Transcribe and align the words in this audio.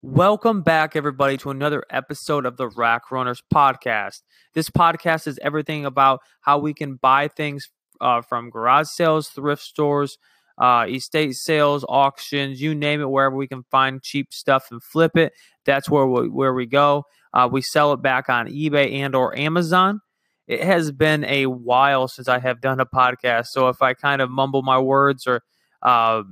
Welcome 0.00 0.62
back, 0.62 0.94
everybody, 0.94 1.36
to 1.38 1.50
another 1.50 1.82
episode 1.90 2.46
of 2.46 2.56
the 2.56 2.68
Rack 2.68 3.10
Runners 3.10 3.42
podcast. 3.52 4.22
This 4.54 4.70
podcast 4.70 5.26
is 5.26 5.40
everything 5.42 5.84
about 5.84 6.20
how 6.40 6.58
we 6.58 6.72
can 6.72 6.94
buy 6.94 7.26
things 7.26 7.68
uh, 8.00 8.22
from 8.22 8.48
garage 8.48 8.86
sales, 8.86 9.28
thrift 9.28 9.60
stores, 9.60 10.16
uh, 10.56 10.86
estate 10.88 11.34
sales, 11.34 11.84
auctions, 11.88 12.60
you 12.60 12.76
name 12.76 13.00
it, 13.00 13.10
wherever 13.10 13.34
we 13.34 13.48
can 13.48 13.64
find 13.72 14.00
cheap 14.00 14.32
stuff 14.32 14.68
and 14.70 14.80
flip 14.84 15.16
it. 15.16 15.32
That's 15.66 15.90
where 15.90 16.06
we, 16.06 16.28
where 16.28 16.54
we 16.54 16.66
go. 16.66 17.02
Uh, 17.34 17.48
we 17.50 17.60
sell 17.60 17.92
it 17.92 18.00
back 18.00 18.28
on 18.28 18.46
eBay 18.46 18.92
and 18.92 19.16
or 19.16 19.36
Amazon. 19.36 20.00
It 20.46 20.62
has 20.62 20.92
been 20.92 21.24
a 21.24 21.46
while 21.46 22.06
since 22.06 22.28
I 22.28 22.38
have 22.38 22.60
done 22.60 22.78
a 22.78 22.86
podcast, 22.86 23.46
so 23.46 23.68
if 23.68 23.82
I 23.82 23.94
kind 23.94 24.22
of 24.22 24.30
mumble 24.30 24.62
my 24.62 24.78
words 24.78 25.26
or 25.26 25.42
uh, 25.82 26.22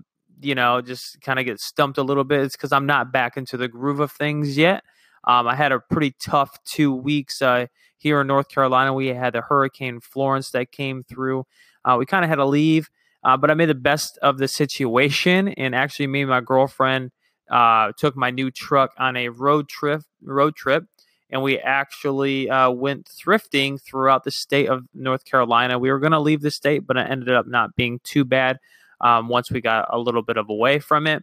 you 0.41 0.55
know, 0.55 0.81
just 0.81 1.21
kind 1.21 1.39
of 1.39 1.45
get 1.45 1.61
stumped 1.61 1.99
a 1.99 2.03
little 2.03 2.25
bit. 2.25 2.41
It's 2.41 2.57
because 2.57 2.73
I'm 2.73 2.87
not 2.87 3.13
back 3.13 3.37
into 3.37 3.57
the 3.57 3.69
groove 3.69 4.01
of 4.01 4.13
things 4.13 4.57
yet. 4.57 4.85
Um, 5.25 5.49
I 5.49 5.55
had 5.55 5.73
a 5.73 5.81
pretty 5.81 6.15
tough 6.21 6.63
two 6.65 6.95
weeks 6.95 7.43
uh, 7.43 7.67
here 7.97 8.21
in 8.21 8.27
North 8.27 8.49
Carolina. 8.49 8.93
We 8.93 9.09
had 9.09 9.33
the 9.33 9.41
Hurricane 9.41 10.01
Florence 10.01 10.51
that 10.51 10.71
came 10.71 11.03
through. 11.03 11.47
Uh, 11.85 11.97
we 11.99 12.07
kind 12.07 12.25
of 12.25 12.29
had 12.29 12.37
to 12.37 12.45
leave, 12.45 12.91
uh, 13.25 13.37
but 13.37 13.51
I 13.51 13.55
made 13.55 13.69
the 13.69 13.75
best 13.75 14.19
of 14.19 14.39
the 14.39 14.49
situation. 14.49 15.49
And 15.49 15.75
actually, 15.75 16.07
me 16.07 16.23
and 16.23 16.31
my 16.31 16.41
girlfriend 16.41 17.11
uh, 17.51 17.93
took 17.97 18.17
my 18.17 18.31
new 18.31 18.51
truck 18.51 18.93
on 18.99 19.17
a 19.17 19.29
road 19.29 19.69
trip. 19.69 20.03
Road 20.23 20.57
trip, 20.57 20.85
and 21.31 21.43
we 21.43 21.59
actually 21.59 22.51
uh, 22.51 22.71
went 22.71 23.07
thrifting 23.07 23.81
throughout 23.81 24.25
the 24.25 24.31
state 24.31 24.69
of 24.69 24.85
North 24.95 25.25
Carolina. 25.25 25.79
We 25.79 25.91
were 25.91 25.99
going 25.99 26.13
to 26.13 26.21
leave 26.21 26.43
the 26.43 26.51
state, 26.51 26.87
but 26.87 26.97
it 26.97 27.09
ended 27.09 27.31
up 27.31 27.47
not 27.47 27.77
being 27.77 28.01
too 28.03 28.25
bad 28.25 28.59
um, 29.01 29.29
once 29.29 29.51
we 29.51 29.61
got 29.61 29.87
a 29.91 29.99
little 29.99 30.23
bit 30.23 30.37
of 30.37 30.49
away 30.49 30.79
from 30.79 31.07
it. 31.07 31.23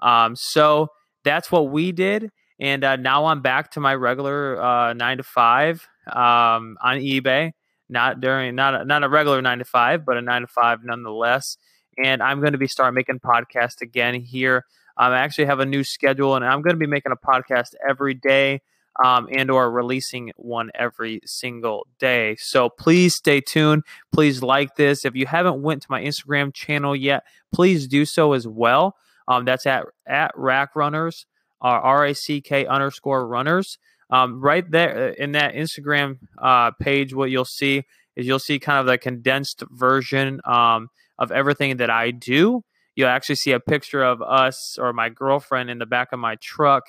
Um, 0.00 0.36
so 0.36 0.88
that's 1.24 1.50
what 1.50 1.70
we 1.70 1.92
did. 1.92 2.30
And 2.58 2.84
uh, 2.84 2.96
now 2.96 3.26
I'm 3.26 3.42
back 3.42 3.72
to 3.72 3.80
my 3.80 3.94
regular 3.94 4.62
uh, 4.62 4.92
nine 4.94 5.18
to 5.18 5.22
five 5.22 5.86
um, 6.06 6.76
on 6.82 6.98
eBay. 6.98 7.52
Not 7.88 8.20
during 8.20 8.56
not 8.56 8.74
a, 8.74 8.84
not 8.84 9.04
a 9.04 9.08
regular 9.08 9.40
nine 9.40 9.58
to 9.58 9.64
five, 9.64 10.04
but 10.04 10.16
a 10.16 10.22
nine 10.22 10.40
to 10.42 10.48
five 10.48 10.80
nonetheless. 10.82 11.56
And 12.02 12.22
I'm 12.22 12.40
going 12.40 12.52
to 12.52 12.58
be 12.58 12.66
start 12.66 12.94
making 12.94 13.20
podcasts 13.20 13.80
again 13.80 14.14
here. 14.14 14.64
Um, 14.96 15.12
I 15.12 15.18
actually 15.18 15.44
have 15.44 15.60
a 15.60 15.66
new 15.66 15.84
schedule, 15.84 16.34
and 16.34 16.44
I'm 16.44 16.62
going 16.62 16.74
to 16.74 16.80
be 16.80 16.86
making 16.86 17.12
a 17.12 17.16
podcast 17.16 17.74
every 17.88 18.14
day 18.14 18.62
um, 19.04 19.28
and 19.30 19.50
or 19.50 19.70
releasing 19.70 20.32
one 20.36 20.70
every 20.74 21.20
single 21.24 21.86
day. 21.98 22.36
So 22.38 22.68
please 22.68 23.14
stay 23.14 23.40
tuned. 23.40 23.82
Please 24.12 24.42
like 24.42 24.76
this. 24.76 25.04
If 25.04 25.14
you 25.14 25.26
haven't 25.26 25.62
went 25.62 25.82
to 25.82 25.88
my 25.90 26.02
Instagram 26.02 26.52
channel 26.54 26.96
yet, 26.96 27.24
please 27.52 27.86
do 27.86 28.04
so 28.04 28.32
as 28.32 28.46
well. 28.46 28.96
Um, 29.28 29.44
that's 29.44 29.66
at 29.66 29.84
at 30.06 30.32
Rack 30.36 30.76
Runners, 30.76 31.26
uh, 31.62 31.80
R 31.82 32.06
A 32.06 32.14
C 32.14 32.40
K 32.40 32.66
underscore 32.66 33.26
Runners. 33.26 33.78
Um, 34.08 34.40
right 34.40 34.68
there 34.70 35.10
uh, 35.10 35.22
in 35.22 35.32
that 35.32 35.54
Instagram 35.54 36.18
uh, 36.38 36.70
page, 36.80 37.12
what 37.12 37.30
you'll 37.30 37.44
see 37.44 37.82
is 38.14 38.26
you'll 38.26 38.38
see 38.38 38.58
kind 38.58 38.78
of 38.78 38.86
the 38.86 38.98
condensed 38.98 39.64
version 39.70 40.40
um, 40.44 40.88
of 41.18 41.32
everything 41.32 41.78
that 41.78 41.90
I 41.90 42.12
do. 42.12 42.62
You'll 42.94 43.08
actually 43.08 43.34
see 43.34 43.52
a 43.52 43.60
picture 43.60 44.02
of 44.02 44.22
us 44.22 44.78
or 44.80 44.92
my 44.92 45.08
girlfriend 45.08 45.70
in 45.70 45.78
the 45.78 45.86
back 45.86 46.12
of 46.12 46.18
my 46.18 46.36
truck 46.36 46.84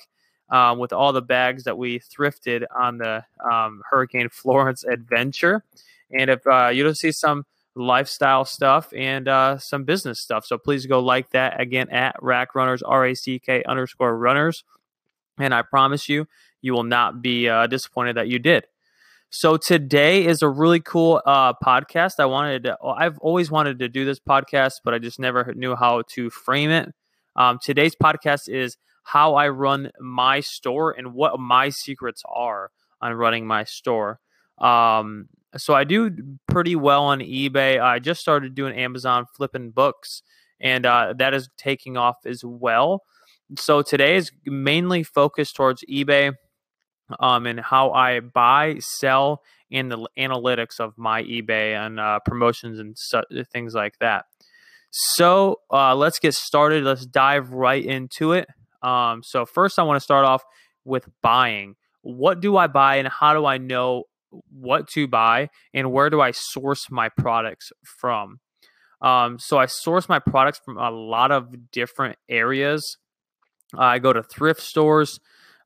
um, 0.50 0.78
with 0.78 0.92
all 0.92 1.12
the 1.12 1.22
bags 1.22 1.64
that 1.64 1.76
we 1.76 1.98
thrifted 2.00 2.64
on 2.74 2.98
the 2.98 3.24
um, 3.50 3.82
Hurricane 3.90 4.28
Florence 4.32 4.84
adventure. 4.84 5.64
And 6.10 6.30
if 6.30 6.46
uh, 6.46 6.68
you'll 6.68 6.94
see 6.94 7.12
some 7.12 7.44
lifestyle 7.74 8.44
stuff 8.44 8.92
and 8.96 9.28
uh, 9.28 9.58
some 9.58 9.84
business 9.84 10.20
stuff. 10.20 10.44
So 10.44 10.58
please 10.58 10.86
go 10.86 11.00
like 11.00 11.30
that 11.30 11.60
again 11.60 11.90
at 11.90 12.16
Rack 12.20 12.54
Runners, 12.54 12.82
R 12.82 13.06
A 13.06 13.14
C 13.14 13.38
K 13.38 13.62
underscore 13.64 14.16
runners. 14.16 14.64
And 15.38 15.54
I 15.54 15.62
promise 15.62 16.08
you, 16.08 16.26
you 16.60 16.72
will 16.72 16.84
not 16.84 17.22
be 17.22 17.48
uh, 17.48 17.66
disappointed 17.68 18.16
that 18.16 18.28
you 18.28 18.38
did. 18.38 18.64
So 19.30 19.58
today 19.58 20.24
is 20.24 20.40
a 20.40 20.48
really 20.48 20.80
cool 20.80 21.20
uh, 21.24 21.52
podcast. 21.52 22.14
I 22.18 22.24
wanted 22.24 22.64
to, 22.64 22.78
I've 22.82 23.18
always 23.18 23.50
wanted 23.50 23.78
to 23.80 23.88
do 23.88 24.06
this 24.06 24.18
podcast, 24.18 24.80
but 24.84 24.94
I 24.94 24.98
just 24.98 25.20
never 25.20 25.52
knew 25.54 25.76
how 25.76 26.02
to 26.14 26.30
frame 26.30 26.70
it. 26.70 26.92
Um, 27.36 27.58
today's 27.62 27.94
podcast 27.94 28.48
is 28.48 28.78
how 29.08 29.36
I 29.36 29.48
run 29.48 29.90
my 29.98 30.40
store 30.40 30.92
and 30.92 31.14
what 31.14 31.40
my 31.40 31.70
secrets 31.70 32.22
are 32.28 32.70
on 33.00 33.14
running 33.14 33.46
my 33.46 33.64
store. 33.64 34.20
Um, 34.58 35.30
so 35.56 35.72
I 35.72 35.84
do 35.84 36.10
pretty 36.46 36.76
well 36.76 37.04
on 37.04 37.20
eBay. 37.20 37.80
I 37.80 38.00
just 38.00 38.20
started 38.20 38.54
doing 38.54 38.76
Amazon 38.76 39.24
flipping 39.34 39.70
books, 39.70 40.22
and 40.60 40.84
uh, 40.84 41.14
that 41.16 41.32
is 41.32 41.48
taking 41.56 41.96
off 41.96 42.16
as 42.26 42.44
well. 42.44 43.02
So 43.58 43.80
today 43.80 44.16
is 44.16 44.30
mainly 44.44 45.04
focused 45.04 45.56
towards 45.56 45.82
eBay 45.90 46.34
um, 47.18 47.46
and 47.46 47.60
how 47.60 47.92
I 47.92 48.20
buy, 48.20 48.76
sell, 48.80 49.40
and 49.72 49.90
the 49.90 50.06
analytics 50.18 50.80
of 50.80 50.98
my 50.98 51.22
eBay 51.22 51.74
and 51.74 51.98
uh, 51.98 52.18
promotions 52.26 52.78
and 52.78 52.94
su- 52.98 53.44
things 53.50 53.72
like 53.72 53.98
that. 54.00 54.26
So 54.90 55.60
uh, 55.72 55.94
let's 55.94 56.18
get 56.18 56.34
started. 56.34 56.84
Let's 56.84 57.06
dive 57.06 57.52
right 57.54 57.82
into 57.82 58.32
it. 58.32 58.48
Um, 58.82 59.22
so 59.22 59.44
first, 59.44 59.78
I 59.78 59.82
want 59.82 59.96
to 59.96 60.04
start 60.04 60.24
off 60.24 60.42
with 60.84 61.08
buying. 61.22 61.74
What 62.02 62.40
do 62.40 62.56
I 62.56 62.66
buy, 62.66 62.96
and 62.96 63.08
how 63.08 63.34
do 63.34 63.44
I 63.46 63.58
know 63.58 64.04
what 64.50 64.88
to 64.88 65.06
buy, 65.08 65.48
and 65.74 65.92
where 65.92 66.10
do 66.10 66.20
I 66.20 66.30
source 66.32 66.90
my 66.90 67.08
products 67.08 67.72
from? 67.84 68.40
Um, 69.00 69.38
so 69.38 69.58
I 69.58 69.66
source 69.66 70.08
my 70.08 70.18
products 70.18 70.60
from 70.64 70.76
a 70.76 70.90
lot 70.90 71.30
of 71.30 71.70
different 71.70 72.16
areas. 72.28 72.98
Uh, 73.76 73.82
I 73.82 73.98
go 73.98 74.12
to 74.12 74.22
thrift 74.22 74.60
stores, 74.60 75.20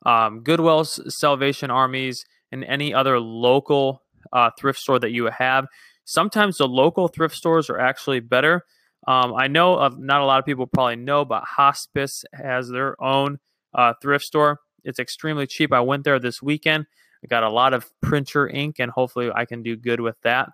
um, 0.05 0.41
Goodwill, 0.43 0.85
Salvation 0.85 1.71
Armies, 1.71 2.25
and 2.51 2.65
any 2.65 2.93
other 2.93 3.19
local 3.19 4.03
uh, 4.33 4.51
thrift 4.59 4.79
store 4.79 4.99
that 4.99 5.13
you 5.13 5.27
have. 5.27 5.67
Sometimes 6.05 6.59
the 6.59 6.67
local 6.67 7.09
thrift 7.09 7.35
stores 7.35 7.71
are 7.71 7.79
actually 7.79 8.21
better 8.21 8.65
um, 9.07 9.35
I 9.35 9.49
know 9.49 9.75
of 9.75 9.99
not 9.99 10.21
a 10.21 10.25
lot 10.25 10.39
of 10.39 10.45
people 10.45 10.67
probably 10.67 10.97
know, 10.97 11.25
but 11.25 11.43
Hospice 11.45 12.25
has 12.33 12.69
their 12.69 13.03
own 13.03 13.39
uh, 13.75 13.95
thrift 14.01 14.25
store. 14.25 14.61
It's 14.85 14.99
extremely 14.99 15.47
cheap. 15.47 15.73
I 15.73 15.81
went 15.81 16.05
there 16.05 16.19
this 16.19 16.43
weekend. 16.43 16.87
I 17.25 17.27
got 17.27 17.43
a 17.43 17.51
lot 17.51 17.73
of 17.73 17.91
printer 18.01 18.49
ink, 18.49 18.77
and 18.79 18.91
hopefully, 18.91 19.31
I 19.35 19.45
can 19.45 19.63
do 19.63 19.77
good 19.77 20.01
with 20.01 20.21
that. 20.23 20.51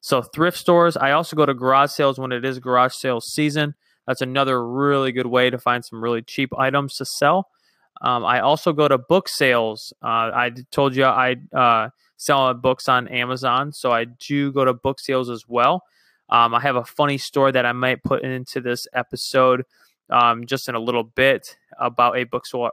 So, 0.00 0.22
thrift 0.22 0.56
stores. 0.56 0.96
I 0.96 1.12
also 1.12 1.36
go 1.36 1.46
to 1.46 1.54
garage 1.54 1.90
sales 1.90 2.18
when 2.18 2.32
it 2.32 2.44
is 2.44 2.58
garage 2.58 2.94
sales 2.94 3.32
season. 3.32 3.74
That's 4.06 4.22
another 4.22 4.66
really 4.66 5.12
good 5.12 5.26
way 5.26 5.50
to 5.50 5.58
find 5.58 5.84
some 5.84 6.02
really 6.02 6.22
cheap 6.22 6.56
items 6.58 6.96
to 6.96 7.04
sell. 7.04 7.48
Um, 8.02 8.24
I 8.24 8.40
also 8.40 8.72
go 8.72 8.88
to 8.88 8.96
book 8.96 9.28
sales. 9.28 9.92
Uh, 10.02 10.32
I 10.34 10.52
told 10.70 10.96
you 10.96 11.04
I 11.04 11.36
uh, 11.54 11.90
sell 12.16 12.52
books 12.54 12.88
on 12.88 13.08
Amazon, 13.08 13.72
so 13.72 13.92
I 13.92 14.04
do 14.04 14.52
go 14.52 14.64
to 14.64 14.72
book 14.72 15.00
sales 15.00 15.28
as 15.28 15.44
well. 15.46 15.84
Um, 16.30 16.54
I 16.54 16.60
have 16.60 16.76
a 16.76 16.84
funny 16.84 17.18
story 17.18 17.52
that 17.52 17.66
I 17.66 17.72
might 17.72 18.02
put 18.02 18.22
into 18.22 18.60
this 18.60 18.86
episode 18.92 19.64
um, 20.10 20.46
just 20.46 20.68
in 20.68 20.74
a 20.74 20.80
little 20.80 21.04
bit 21.04 21.56
about 21.78 22.16
a 22.16 22.24
book, 22.24 22.46
so- 22.46 22.70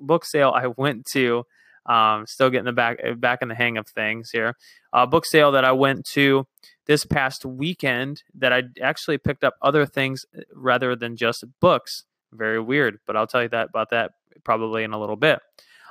book 0.00 0.24
sale 0.24 0.52
I 0.54 0.68
went 0.68 1.06
to. 1.06 1.44
Um, 1.86 2.26
still 2.26 2.50
getting 2.50 2.66
the 2.66 2.72
back 2.72 2.98
back 3.16 3.40
in 3.40 3.48
the 3.48 3.54
hang 3.54 3.78
of 3.78 3.88
things 3.88 4.30
here. 4.30 4.56
A 4.92 5.06
book 5.06 5.24
sale 5.24 5.52
that 5.52 5.64
I 5.64 5.72
went 5.72 6.04
to 6.08 6.46
this 6.84 7.06
past 7.06 7.46
weekend 7.46 8.22
that 8.34 8.52
I 8.52 8.64
actually 8.82 9.16
picked 9.16 9.42
up 9.42 9.54
other 9.62 9.86
things 9.86 10.26
rather 10.52 10.94
than 10.94 11.16
just 11.16 11.44
books. 11.60 12.04
Very 12.32 12.60
weird, 12.60 12.98
but 13.06 13.16
I'll 13.16 13.26
tell 13.26 13.42
you 13.42 13.48
that 13.50 13.70
about 13.70 13.88
that 13.90 14.12
probably 14.44 14.84
in 14.84 14.92
a 14.92 15.00
little 15.00 15.16
bit. 15.16 15.40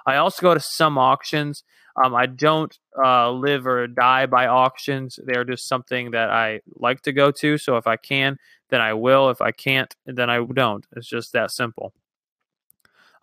I 0.07 0.15
also 0.15 0.41
go 0.41 0.53
to 0.53 0.59
some 0.59 0.97
auctions. 0.97 1.63
Um, 2.01 2.15
I 2.15 2.27
don't 2.27 2.75
uh, 2.97 3.31
live 3.31 3.67
or 3.67 3.87
die 3.87 4.25
by 4.25 4.47
auctions. 4.47 5.19
They're 5.23 5.43
just 5.43 5.67
something 5.67 6.11
that 6.11 6.29
I 6.29 6.61
like 6.75 7.01
to 7.03 7.11
go 7.11 7.31
to. 7.31 7.57
So 7.57 7.77
if 7.77 7.87
I 7.87 7.97
can, 7.97 8.37
then 8.69 8.81
I 8.81 8.93
will. 8.93 9.29
If 9.29 9.41
I 9.41 9.51
can't, 9.51 9.93
then 10.05 10.29
I 10.29 10.43
don't. 10.43 10.85
It's 10.95 11.09
just 11.09 11.33
that 11.33 11.51
simple. 11.51 11.93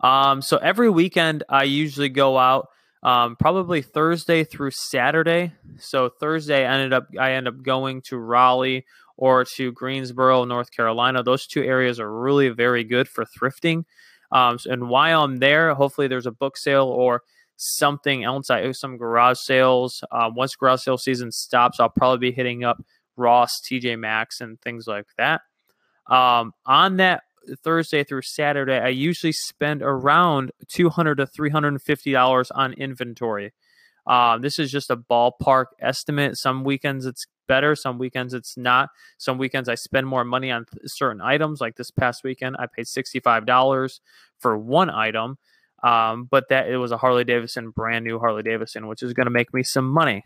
Um, 0.01 0.41
so 0.41 0.57
every 0.57 0.89
weekend, 0.89 1.43
I 1.49 1.63
usually 1.63 2.09
go 2.09 2.37
out. 2.37 2.69
Um, 3.01 3.35
probably 3.35 3.83
Thursday 3.83 4.43
through 4.43 4.71
Saturday. 4.71 5.53
So 5.77 6.09
Thursday, 6.09 6.65
I 6.65 6.73
ended 6.73 6.93
up 6.93 7.07
I 7.19 7.33
end 7.33 7.47
up 7.47 7.61
going 7.61 8.01
to 8.03 8.17
Raleigh 8.17 8.85
or 9.15 9.45
to 9.45 9.71
Greensboro, 9.71 10.43
North 10.43 10.71
Carolina. 10.71 11.21
Those 11.21 11.45
two 11.45 11.63
areas 11.63 11.99
are 11.99 12.11
really 12.11 12.49
very 12.49 12.83
good 12.83 13.07
for 13.07 13.23
thrifting. 13.25 13.85
Um, 14.35 14.57
and 14.65 14.89
while 14.89 15.23
I'm 15.23 15.37
there, 15.37 15.73
hopefully 15.73 16.09
there's 16.09 16.25
a 16.25 16.31
book 16.31 16.57
sale 16.57 16.87
or 16.87 17.21
something 17.55 18.25
else. 18.25 18.49
I 18.49 18.63
owe 18.63 18.73
some 18.73 18.97
garage 18.97 19.37
sales. 19.39 20.03
Um, 20.11 20.35
once 20.35 20.57
garage 20.57 20.81
sale 20.81 20.97
season 20.97 21.31
stops, 21.31 21.79
I'll 21.79 21.89
probably 21.89 22.31
be 22.31 22.35
hitting 22.35 22.65
up 22.65 22.83
Ross, 23.15 23.61
TJ 23.61 23.97
Maxx, 23.97 24.41
and 24.41 24.59
things 24.59 24.87
like 24.87 25.05
that. 25.17 25.39
Um, 26.09 26.51
on 26.65 26.97
that 26.97 27.23
Thursday 27.63 28.03
through 28.03 28.23
Saturday, 28.23 28.77
I 28.77 28.89
usually 28.89 29.31
spend 29.31 29.81
around 29.81 30.51
two 30.67 30.89
hundred 30.89 31.15
to 31.15 31.27
three 31.27 31.49
hundred 31.49 31.69
and 31.69 31.81
fifty 31.81 32.11
dollars 32.11 32.51
on 32.51 32.73
inventory. 32.73 33.53
Um, 34.05 34.41
this 34.41 34.59
is 34.59 34.69
just 34.69 34.91
a 34.91 34.97
ballpark 34.97 35.67
estimate. 35.79 36.37
Some 36.37 36.65
weekends 36.65 37.05
it's 37.05 37.25
better, 37.47 37.75
some 37.75 37.97
weekends 37.97 38.33
it's 38.33 38.57
not. 38.57 38.89
Some 39.17 39.37
weekends 39.37 39.69
I 39.69 39.75
spend 39.75 40.07
more 40.07 40.23
money 40.23 40.51
on 40.51 40.65
certain 40.85 41.21
items. 41.21 41.61
Like 41.61 41.75
this 41.75 41.91
past 41.91 42.23
weekend, 42.23 42.55
I 42.59 42.67
paid 42.67 42.87
sixty 42.87 43.19
five 43.19 43.45
dollars 43.45 44.01
for 44.39 44.57
one 44.57 44.89
item. 44.89 45.37
Um, 45.83 46.25
but 46.31 46.49
that 46.49 46.67
it 46.67 46.77
was 46.77 46.91
a 46.91 46.97
Harley 46.97 47.25
Davidson, 47.25 47.69
brand 47.69 48.05
new 48.05 48.17
Harley 48.17 48.41
Davidson, 48.41 48.87
which 48.87 49.03
is 49.03 49.13
going 49.13 49.27
to 49.27 49.31
make 49.31 49.53
me 49.53 49.61
some 49.61 49.87
money. 49.87 50.23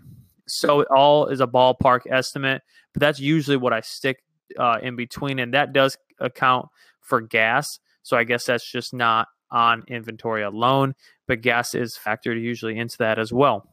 So 0.48 0.80
it 0.80 0.88
all 0.90 1.28
is 1.28 1.42
a 1.42 1.48
ballpark 1.48 2.02
estimate, 2.10 2.62
but 2.94 3.02
that's 3.02 3.20
usually 3.20 3.58
what 3.58 3.74
I 3.74 3.82
stick 3.82 4.24
uh, 4.58 4.80
in 4.82 4.96
between, 4.96 5.38
and 5.38 5.54
that 5.54 5.74
does 5.74 5.98
account 6.20 6.70
for 7.02 7.20
gas. 7.20 7.80
So 8.04 8.16
I 8.16 8.24
guess 8.24 8.46
that's 8.46 8.72
just 8.72 8.94
not 8.94 9.28
on 9.52 9.84
inventory 9.88 10.44
alone, 10.44 10.94
but 11.28 11.42
gas 11.42 11.76
is 11.76 11.98
factored 11.98 12.42
usually 12.42 12.78
into 12.78 12.98
that 13.00 13.20
as 13.20 13.34
well. 13.34 13.68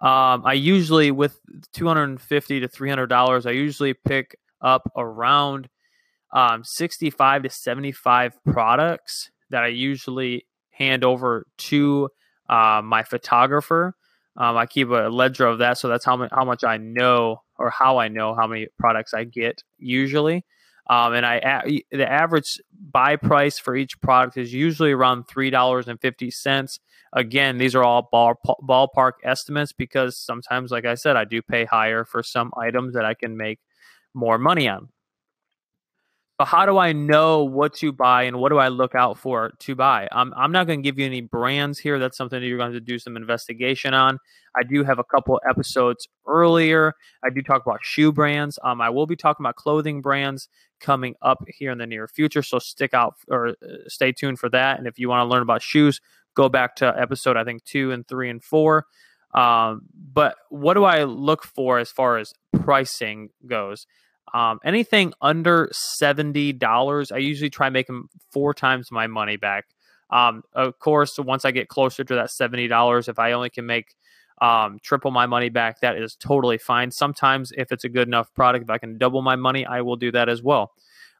Um, 0.00 0.42
I 0.46 0.54
usually 0.54 1.10
with 1.10 1.38
250 1.72 2.60
to 2.60 2.68
300 2.68 3.06
dollars, 3.06 3.46
I 3.46 3.50
usually 3.50 3.94
pick 3.94 4.36
up 4.62 4.90
around 4.96 5.68
um, 6.32 6.64
65 6.64 7.42
to 7.42 7.50
75 7.50 8.34
products 8.46 9.30
that 9.50 9.62
I 9.62 9.68
usually 9.68 10.46
hand 10.70 11.04
over 11.04 11.46
to 11.58 12.08
uh, 12.48 12.80
my 12.84 13.02
photographer. 13.02 13.94
Um, 14.36 14.56
I 14.56 14.66
keep 14.66 14.88
a 14.88 15.08
ledger 15.10 15.46
of 15.46 15.58
that, 15.58 15.76
so 15.78 15.88
that's 15.88 16.04
how, 16.04 16.28
how 16.30 16.44
much 16.44 16.64
I 16.64 16.76
know 16.78 17.42
or 17.58 17.70
how 17.70 17.98
I 17.98 18.08
know 18.08 18.34
how 18.34 18.46
many 18.46 18.68
products 18.78 19.12
I 19.12 19.24
get 19.24 19.62
usually. 19.78 20.44
Um, 20.90 21.14
and 21.14 21.24
I 21.24 21.62
the 21.92 22.10
average 22.10 22.60
buy 22.72 23.14
price 23.14 23.60
for 23.60 23.76
each 23.76 24.00
product 24.00 24.36
is 24.36 24.52
usually 24.52 24.90
around 24.90 25.28
three 25.28 25.48
dollars 25.48 25.86
and 25.86 26.00
fifty 26.00 26.32
cents. 26.32 26.80
Again, 27.12 27.58
these 27.58 27.76
are 27.76 27.84
all 27.84 28.08
ball, 28.10 28.34
ballpark 28.62 29.12
estimates 29.22 29.72
because 29.72 30.16
sometimes, 30.16 30.72
like 30.72 30.84
I 30.84 30.96
said, 30.96 31.16
I 31.16 31.24
do 31.24 31.42
pay 31.42 31.64
higher 31.64 32.04
for 32.04 32.24
some 32.24 32.52
items 32.56 32.94
that 32.94 33.04
I 33.04 33.14
can 33.14 33.36
make 33.36 33.60
more 34.14 34.36
money 34.36 34.68
on. 34.68 34.88
But 36.40 36.46
how 36.46 36.64
do 36.64 36.78
I 36.78 36.94
know 36.94 37.44
what 37.44 37.74
to 37.74 37.92
buy 37.92 38.22
and 38.22 38.38
what 38.38 38.48
do 38.48 38.56
I 38.56 38.68
look 38.68 38.94
out 38.94 39.18
for 39.18 39.52
to 39.58 39.74
buy? 39.74 40.08
I'm, 40.10 40.32
I'm 40.34 40.52
not 40.52 40.66
going 40.66 40.78
to 40.78 40.82
give 40.82 40.98
you 40.98 41.04
any 41.04 41.20
brands 41.20 41.78
here. 41.78 41.98
That's 41.98 42.16
something 42.16 42.40
that 42.40 42.46
you're 42.46 42.56
going 42.56 42.72
to 42.72 42.80
do 42.80 42.98
some 42.98 43.14
investigation 43.14 43.92
on. 43.92 44.18
I 44.56 44.62
do 44.62 44.82
have 44.82 44.98
a 44.98 45.04
couple 45.04 45.38
episodes 45.46 46.08
earlier. 46.26 46.94
I 47.22 47.28
do 47.28 47.42
talk 47.42 47.60
about 47.66 47.80
shoe 47.82 48.10
brands. 48.10 48.58
Um, 48.64 48.80
I 48.80 48.88
will 48.88 49.06
be 49.06 49.16
talking 49.16 49.44
about 49.44 49.56
clothing 49.56 50.00
brands 50.00 50.48
coming 50.80 51.14
up 51.20 51.44
here 51.46 51.72
in 51.72 51.76
the 51.76 51.86
near 51.86 52.08
future. 52.08 52.40
So 52.42 52.58
stick 52.58 52.94
out 52.94 53.16
or 53.28 53.48
uh, 53.48 53.52
stay 53.88 54.10
tuned 54.10 54.38
for 54.38 54.48
that. 54.48 54.78
And 54.78 54.86
if 54.86 54.98
you 54.98 55.10
want 55.10 55.20
to 55.20 55.30
learn 55.30 55.42
about 55.42 55.60
shoes, 55.60 56.00
go 56.32 56.48
back 56.48 56.74
to 56.76 56.98
episode 56.98 57.36
I 57.36 57.44
think 57.44 57.64
two 57.64 57.92
and 57.92 58.08
three 58.08 58.30
and 58.30 58.42
four. 58.42 58.86
Um, 59.34 59.82
but 59.94 60.36
what 60.48 60.72
do 60.72 60.84
I 60.84 61.04
look 61.04 61.44
for 61.44 61.78
as 61.78 61.90
far 61.90 62.16
as 62.16 62.32
pricing 62.62 63.28
goes? 63.46 63.86
Um, 64.32 64.60
anything 64.64 65.12
under 65.20 65.68
seventy 65.72 66.52
dollars, 66.52 67.10
I 67.10 67.18
usually 67.18 67.50
try 67.50 67.68
making 67.68 68.08
four 68.30 68.54
times 68.54 68.90
my 68.92 69.06
money 69.06 69.36
back. 69.36 69.66
Um, 70.10 70.42
of 70.54 70.78
course, 70.78 71.18
once 71.18 71.44
I 71.44 71.50
get 71.50 71.68
closer 71.68 72.04
to 72.04 72.14
that 72.14 72.30
seventy 72.30 72.68
dollars, 72.68 73.08
if 73.08 73.18
I 73.18 73.32
only 73.32 73.50
can 73.50 73.66
make 73.66 73.96
um, 74.40 74.78
triple 74.82 75.10
my 75.10 75.26
money 75.26 75.48
back, 75.48 75.80
that 75.80 75.96
is 75.96 76.16
totally 76.16 76.58
fine. 76.58 76.90
Sometimes, 76.90 77.52
if 77.56 77.72
it's 77.72 77.84
a 77.84 77.88
good 77.88 78.08
enough 78.08 78.32
product, 78.34 78.64
if 78.64 78.70
I 78.70 78.78
can 78.78 78.98
double 78.98 79.22
my 79.22 79.36
money, 79.36 79.66
I 79.66 79.82
will 79.82 79.96
do 79.96 80.12
that 80.12 80.28
as 80.28 80.42
well. 80.42 80.72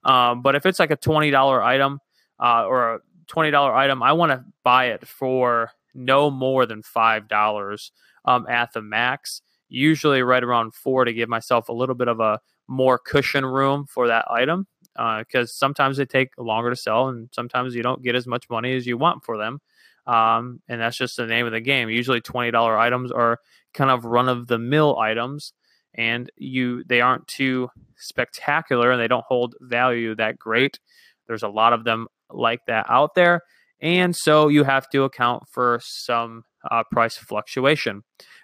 Um, 0.05 0.43
but 0.43 0.55
if 0.55 0.65
it's 0.65 0.79
like 0.79 0.91
a 0.91 0.97
twenty 0.97 1.31
dollar 1.31 1.63
item 1.63 2.01
uh, 2.39 2.65
or 2.65 2.95
a 2.95 2.99
twenty 3.27 3.51
dollar 3.51 3.75
item, 3.75 4.03
I 4.03 4.13
want 4.13 4.33
to 4.33 4.45
buy 4.65 4.87
it 4.87 5.07
for 5.07 5.73
no 5.95 6.31
more 6.31 6.65
than 6.65 6.83
five 6.83 7.29
dollars 7.29 7.93
um, 8.25 8.47
at 8.49 8.73
the 8.73 8.83
max. 8.83 9.43
Usually, 9.69 10.23
right 10.23 10.43
around 10.43 10.75
four 10.75 11.05
to 11.05 11.13
give 11.13 11.29
myself 11.29 11.69
a 11.69 11.73
little 11.73 11.95
bit 11.95 12.09
of 12.09 12.19
a 12.21 12.41
more 12.71 12.99
cushion 12.99 13.45
room 13.45 13.85
for 13.85 14.07
that 14.07 14.25
item 14.31 14.67
because 14.95 15.51
uh, 15.51 15.53
sometimes 15.53 15.97
they 15.97 16.05
take 16.05 16.31
longer 16.39 16.71
to 16.71 16.77
sell 16.77 17.09
and 17.09 17.29
sometimes 17.35 17.75
you 17.75 17.83
don't 17.83 18.03
get 18.03 18.15
as 18.15 18.27
much 18.27 18.49
money 18.49 18.75
as 18.75 18.87
you 18.87 18.97
want 18.97 19.25
for 19.25 19.37
them. 19.37 19.61
Um, 20.07 20.61
and 20.69 20.81
that's 20.81 20.97
just 20.97 21.17
the 21.17 21.27
name 21.27 21.47
of 21.47 21.53
the 21.53 21.61
game. 21.61 21.91
Usually, 21.91 22.21
twenty 22.21 22.51
dollar 22.51 22.79
items 22.79 23.13
are 23.13 23.39
kind 23.75 23.91
of 23.91 24.05
run 24.05 24.29
of 24.29 24.47
the 24.47 24.59
mill 24.59 24.99
items, 24.99 25.53
and 25.95 26.31
you 26.37 26.85
they 26.85 27.01
aren't 27.01 27.27
too 27.29 27.69
spectacular 27.97 28.91
and 28.91 29.01
they 29.01 29.09
don't 29.09 29.25
hold 29.27 29.55
value 29.61 30.15
that 30.17 30.39
great. 30.39 30.79
There's 31.27 31.43
a 31.43 31.49
lot 31.49 31.73
of 31.73 31.85
them 31.85 32.09
like 32.31 32.61
that 32.67 32.87
out 32.89 33.15
there, 33.15 33.43
and 33.81 34.17
so 34.17 34.49
you 34.49 34.65
have 34.65 34.89
to 34.91 35.05
account 35.05 35.45
for 35.49 35.81
some 35.83 36.45
uh, 36.69 36.83
price 36.91 37.17
fluctuation. 37.17 38.03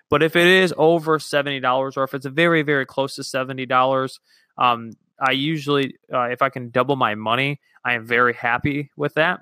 But 0.08 0.22
if 0.22 0.36
it 0.36 0.46
is 0.46 0.72
over 0.76 1.18
seventy 1.18 1.58
dollars, 1.58 1.96
or 1.96 2.04
if 2.04 2.14
it's 2.14 2.26
very 2.26 2.62
very 2.62 2.86
close 2.86 3.16
to 3.16 3.24
seventy 3.24 3.66
dollars, 3.66 4.20
um, 4.56 4.92
I 5.18 5.32
usually, 5.32 5.96
uh, 6.12 6.28
if 6.30 6.42
I 6.42 6.48
can 6.50 6.70
double 6.70 6.94
my 6.94 7.14
money, 7.14 7.60
I 7.84 7.94
am 7.94 8.06
very 8.06 8.34
happy 8.34 8.90
with 8.96 9.14
that. 9.14 9.40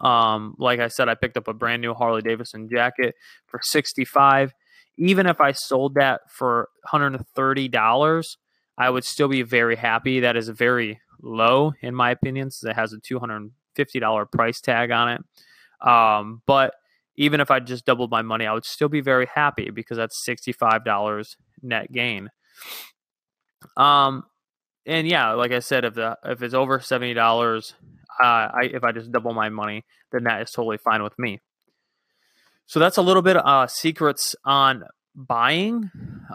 Um, 0.00 0.54
like 0.58 0.80
I 0.80 0.88
said, 0.88 1.08
I 1.08 1.14
picked 1.14 1.36
up 1.36 1.48
a 1.48 1.54
brand 1.54 1.82
new 1.82 1.94
Harley 1.94 2.22
Davidson 2.22 2.68
jacket 2.68 3.14
for 3.46 3.60
sixty 3.62 4.04
five. 4.04 4.54
Even 4.98 5.26
if 5.26 5.40
I 5.40 5.52
sold 5.52 5.94
that 5.94 6.20
for 6.30 6.68
one 6.82 6.90
hundred 6.90 7.16
and 7.16 7.26
thirty 7.34 7.68
dollars, 7.68 8.38
I 8.78 8.88
would 8.88 9.04
still 9.04 9.28
be 9.28 9.42
very 9.42 9.76
happy. 9.76 10.20
That 10.20 10.36
is 10.36 10.48
very 10.48 11.00
low 11.20 11.72
in 11.80 11.94
my 11.94 12.10
opinion, 12.10 12.50
since 12.50 12.70
it 12.70 12.76
has 12.76 12.92
a 12.92 13.00
two 13.00 13.18
hundred 13.18 13.36
and 13.36 13.50
fifty 13.74 14.00
dollar 14.00 14.26
price 14.26 14.60
tag 14.60 14.90
on 14.90 15.08
it. 15.08 15.20
Um, 15.86 16.42
but 16.46 16.74
even 17.16 17.40
if 17.40 17.50
I 17.50 17.60
just 17.60 17.84
doubled 17.84 18.10
my 18.10 18.22
money, 18.22 18.46
I 18.46 18.52
would 18.52 18.64
still 18.64 18.88
be 18.88 19.00
very 19.00 19.26
happy 19.26 19.70
because 19.70 19.96
that's 19.96 20.24
$65 20.26 21.36
net 21.62 21.92
gain. 21.92 22.30
Um, 23.76 24.24
and 24.86 25.06
yeah, 25.06 25.32
like 25.32 25.52
I 25.52 25.60
said, 25.60 25.84
if 25.84 25.94
the 25.94 26.18
if 26.24 26.42
it's 26.42 26.54
over 26.54 26.80
seventy 26.80 27.14
dollars, 27.14 27.74
uh, 28.20 28.26
I 28.26 28.70
if 28.72 28.82
I 28.82 28.92
just 28.92 29.12
double 29.12 29.32
my 29.32 29.48
money, 29.48 29.84
then 30.10 30.24
that 30.24 30.42
is 30.42 30.50
totally 30.50 30.78
fine 30.78 31.02
with 31.02 31.16
me. 31.18 31.40
So 32.66 32.80
that's 32.80 32.96
a 32.96 33.02
little 33.02 33.22
bit 33.22 33.36
uh 33.36 33.66
secrets 33.68 34.34
on 34.44 34.84
buying. 35.14 35.90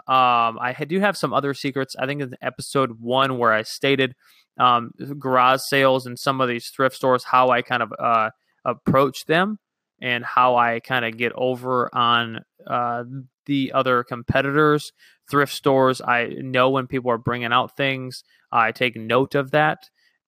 Um, 0.06 0.58
I 0.60 0.74
do 0.88 1.00
have 1.00 1.16
some 1.16 1.34
other 1.34 1.52
secrets. 1.52 1.94
I 1.98 2.06
think 2.06 2.22
in 2.22 2.34
episode 2.40 3.00
one 3.00 3.36
where 3.38 3.52
I 3.52 3.62
stated 3.62 4.14
um, 4.58 4.92
garage 5.18 5.60
sales 5.68 6.06
and 6.06 6.18
some 6.18 6.40
of 6.40 6.48
these 6.48 6.68
thrift 6.68 6.96
stores, 6.96 7.24
how 7.24 7.50
I 7.50 7.62
kind 7.62 7.82
of 7.82 7.92
uh, 7.98 8.30
approach 8.64 9.26
them 9.26 9.58
and 10.00 10.24
how 10.24 10.56
I 10.56 10.80
kind 10.80 11.04
of 11.04 11.16
get 11.16 11.32
over 11.34 11.94
on 11.94 12.44
uh, 12.66 13.04
the 13.46 13.72
other 13.72 14.04
competitors, 14.04 14.92
thrift 15.30 15.52
stores. 15.52 16.00
I 16.00 16.26
know 16.38 16.70
when 16.70 16.86
people 16.86 17.10
are 17.10 17.18
bringing 17.18 17.52
out 17.52 17.76
things, 17.76 18.22
I 18.52 18.72
take 18.72 18.96
note 18.96 19.34
of 19.34 19.50
that. 19.50 19.78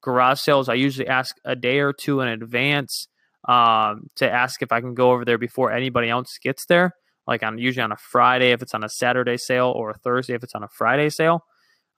Garage 0.03 0.41
sales, 0.41 0.69
I 0.69 0.75
usually 0.75 1.09
ask 1.09 1.37
a 1.45 1.55
day 1.55 1.79
or 1.81 1.93
two 1.93 2.21
in 2.21 2.29
advance 2.29 3.09
um, 3.47 4.09
to 4.17 4.31
ask 4.31 4.63
if 4.63 4.73
I 4.73 4.81
can 4.81 4.95
go 4.95 5.13
over 5.13 5.25
there 5.25 5.39
before 5.39 5.73
anybody 5.73 6.09
else 6.09 6.39
gets 6.43 6.67
there. 6.67 6.93
Like 7.27 7.43
on 7.43 7.59
usually 7.59 7.83
on 7.83 7.93
a 7.93 7.97
Friday 7.97 8.51
if 8.51 8.63
it's 8.63 8.75
on 8.75 8.83
a 8.83 8.89
Saturday 8.89 9.37
sale, 9.37 9.69
or 9.69 9.91
a 9.91 9.99
Thursday 9.99 10.35
if 10.35 10.43
it's 10.43 10.55
on 10.55 10.63
a 10.63 10.69
Friday 10.69 11.11
sale. 11.11 11.45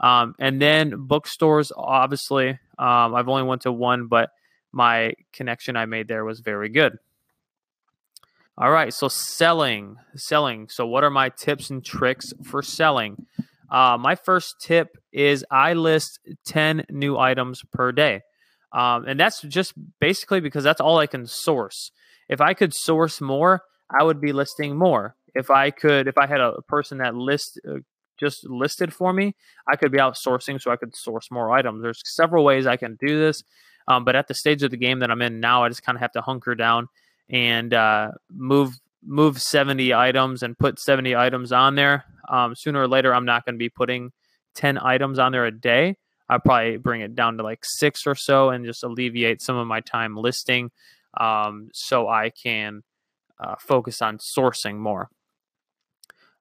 Um, 0.01 0.35
and 0.39 0.61
then 0.61 1.07
bookstores, 1.07 1.71
obviously, 1.77 2.51
um, 2.79 3.15
I've 3.15 3.29
only 3.29 3.45
went 3.45 3.63
to 3.63 3.73
one, 3.73 4.09
but 4.09 4.31
my 4.73 5.15
connection 5.33 5.77
I 5.77 5.87
made 5.87 6.09
there 6.09 6.25
was 6.25 6.41
very 6.41 6.69
good. 6.69 6.99
All 8.59 8.71
right, 8.71 8.93
so 8.93 9.09
selling, 9.09 9.97
selling. 10.15 10.69
So, 10.69 10.87
what 10.87 11.05
are 11.05 11.11
my 11.11 11.31
tips 11.31 11.71
and 11.71 11.83
tricks 11.83 12.35
for 12.45 12.63
selling? 12.63 13.27
Uh, 13.71 13.97
my 13.99 14.15
first 14.15 14.57
tip 14.61 14.99
is 15.11 15.43
I 15.51 15.73
list 15.73 16.21
10 16.45 16.85
new 16.91 17.17
items 17.17 17.63
per 17.73 17.93
day. 17.93 18.21
Um, 18.73 19.07
and 19.07 19.19
that's 19.19 19.41
just 19.41 19.73
basically 20.01 20.41
because 20.41 20.65
that's 20.65 20.83
all 20.83 20.99
I 20.99 21.07
can 21.07 21.27
source. 21.27 21.93
If 22.29 22.43
I 22.43 22.53
could 22.53 22.75
source 22.75 23.23
more, 23.23 23.63
I 23.91 24.03
would 24.03 24.21
be 24.21 24.33
listing 24.33 24.77
more. 24.77 25.17
If 25.35 25.51
I 25.51 25.71
could, 25.71 26.07
if 26.07 26.19
I 26.19 26.27
had 26.27 26.41
a 26.41 26.61
person 26.69 26.99
that 26.99 27.15
list 27.15 27.59
uh, 27.67 27.79
just 28.21 28.47
listed 28.47 28.93
for 28.93 29.15
me, 29.15 29.35
I 29.67 29.77
could 29.77 29.93
be 29.93 29.99
outsourcing 29.99 30.61
so 30.61 30.71
I 30.71 30.77
could 30.77 30.95
source 30.95 31.31
more 31.31 31.51
items. 31.51 31.83
There's 31.83 32.03
several 32.05 32.45
ways 32.45 32.67
I 32.67 32.77
can 32.77 32.99
do 33.01 33.19
this. 33.19 33.43
Um, 33.89 34.05
but 34.05 34.15
at 34.15 34.29
the 34.29 34.35
stage 34.35 34.63
of 34.63 34.71
the 34.71 34.77
game 34.77 35.01
that 35.01 35.11
I'm 35.11 35.23
in 35.23 35.41
now, 35.41 35.65
I 35.65 35.69
just 35.69 35.83
kind 35.83 35.97
of 35.97 36.03
have 36.03 36.13
to 36.13 36.21
hunker 36.21 36.55
down 36.55 36.89
and 37.31 37.73
uh, 37.73 38.13
move 38.31 38.75
move 39.05 39.41
70 39.41 39.93
items 39.93 40.43
and 40.43 40.57
put 40.57 40.79
70 40.79 41.17
items 41.17 41.53
on 41.53 41.75
there. 41.75 42.05
Um, 42.29 42.55
sooner 42.55 42.83
or 42.83 42.89
later, 42.89 43.15
I'm 43.15 43.25
not 43.25 43.45
going 43.45 43.55
to 43.55 43.59
be 43.59 43.69
putting 43.69 44.13
10 44.55 44.79
items 44.79 45.19
on 45.19 45.33
there 45.33 45.45
a 45.45 45.51
day. 45.51 45.97
I'll 46.29 46.39
probably 46.39 46.77
bring 46.77 47.01
it 47.01 47.15
down 47.15 47.37
to 47.39 47.43
like 47.43 47.61
six 47.63 48.07
or 48.07 48.15
so 48.15 48.51
and 48.51 48.65
just 48.65 48.85
alleviate 48.85 49.43
some 49.43 49.57
of 49.57 49.67
my 49.67 49.81
time 49.81 50.17
listing 50.17 50.71
um, 51.19 51.69
so 51.75 52.09
I 52.09 52.31
can 52.31 52.83
uh, 53.41 53.57
focus 53.59 54.01
on 54.01 54.19
sourcing 54.19 54.77
more. 54.77 55.11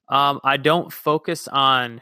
Um, 0.08 0.40
I 0.44 0.58
don't 0.58 0.92
focus 0.94 1.48
on 1.48 2.02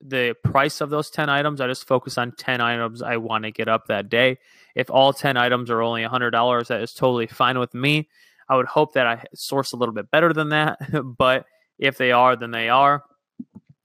the 0.00 0.34
price 0.42 0.80
of 0.80 0.90
those 0.90 1.10
10 1.10 1.28
items. 1.28 1.60
I 1.60 1.66
just 1.66 1.86
focus 1.86 2.18
on 2.18 2.32
10 2.32 2.60
items 2.60 3.02
I 3.02 3.18
want 3.18 3.44
to 3.44 3.50
get 3.50 3.68
up 3.68 3.86
that 3.86 4.08
day. 4.08 4.38
If 4.74 4.90
all 4.90 5.12
10 5.12 5.36
items 5.36 5.70
are 5.70 5.82
only 5.82 6.02
$100, 6.02 6.66
that 6.68 6.80
is 6.80 6.92
totally 6.92 7.26
fine 7.26 7.58
with 7.58 7.74
me. 7.74 8.08
I 8.48 8.56
would 8.56 8.66
hope 8.66 8.94
that 8.94 9.06
I 9.06 9.24
source 9.34 9.72
a 9.72 9.76
little 9.76 9.94
bit 9.94 10.10
better 10.10 10.32
than 10.32 10.50
that, 10.50 10.78
but 11.16 11.46
if 11.78 11.98
they 11.98 12.12
are, 12.12 12.36
then 12.36 12.50
they 12.50 12.68
are. 12.68 13.04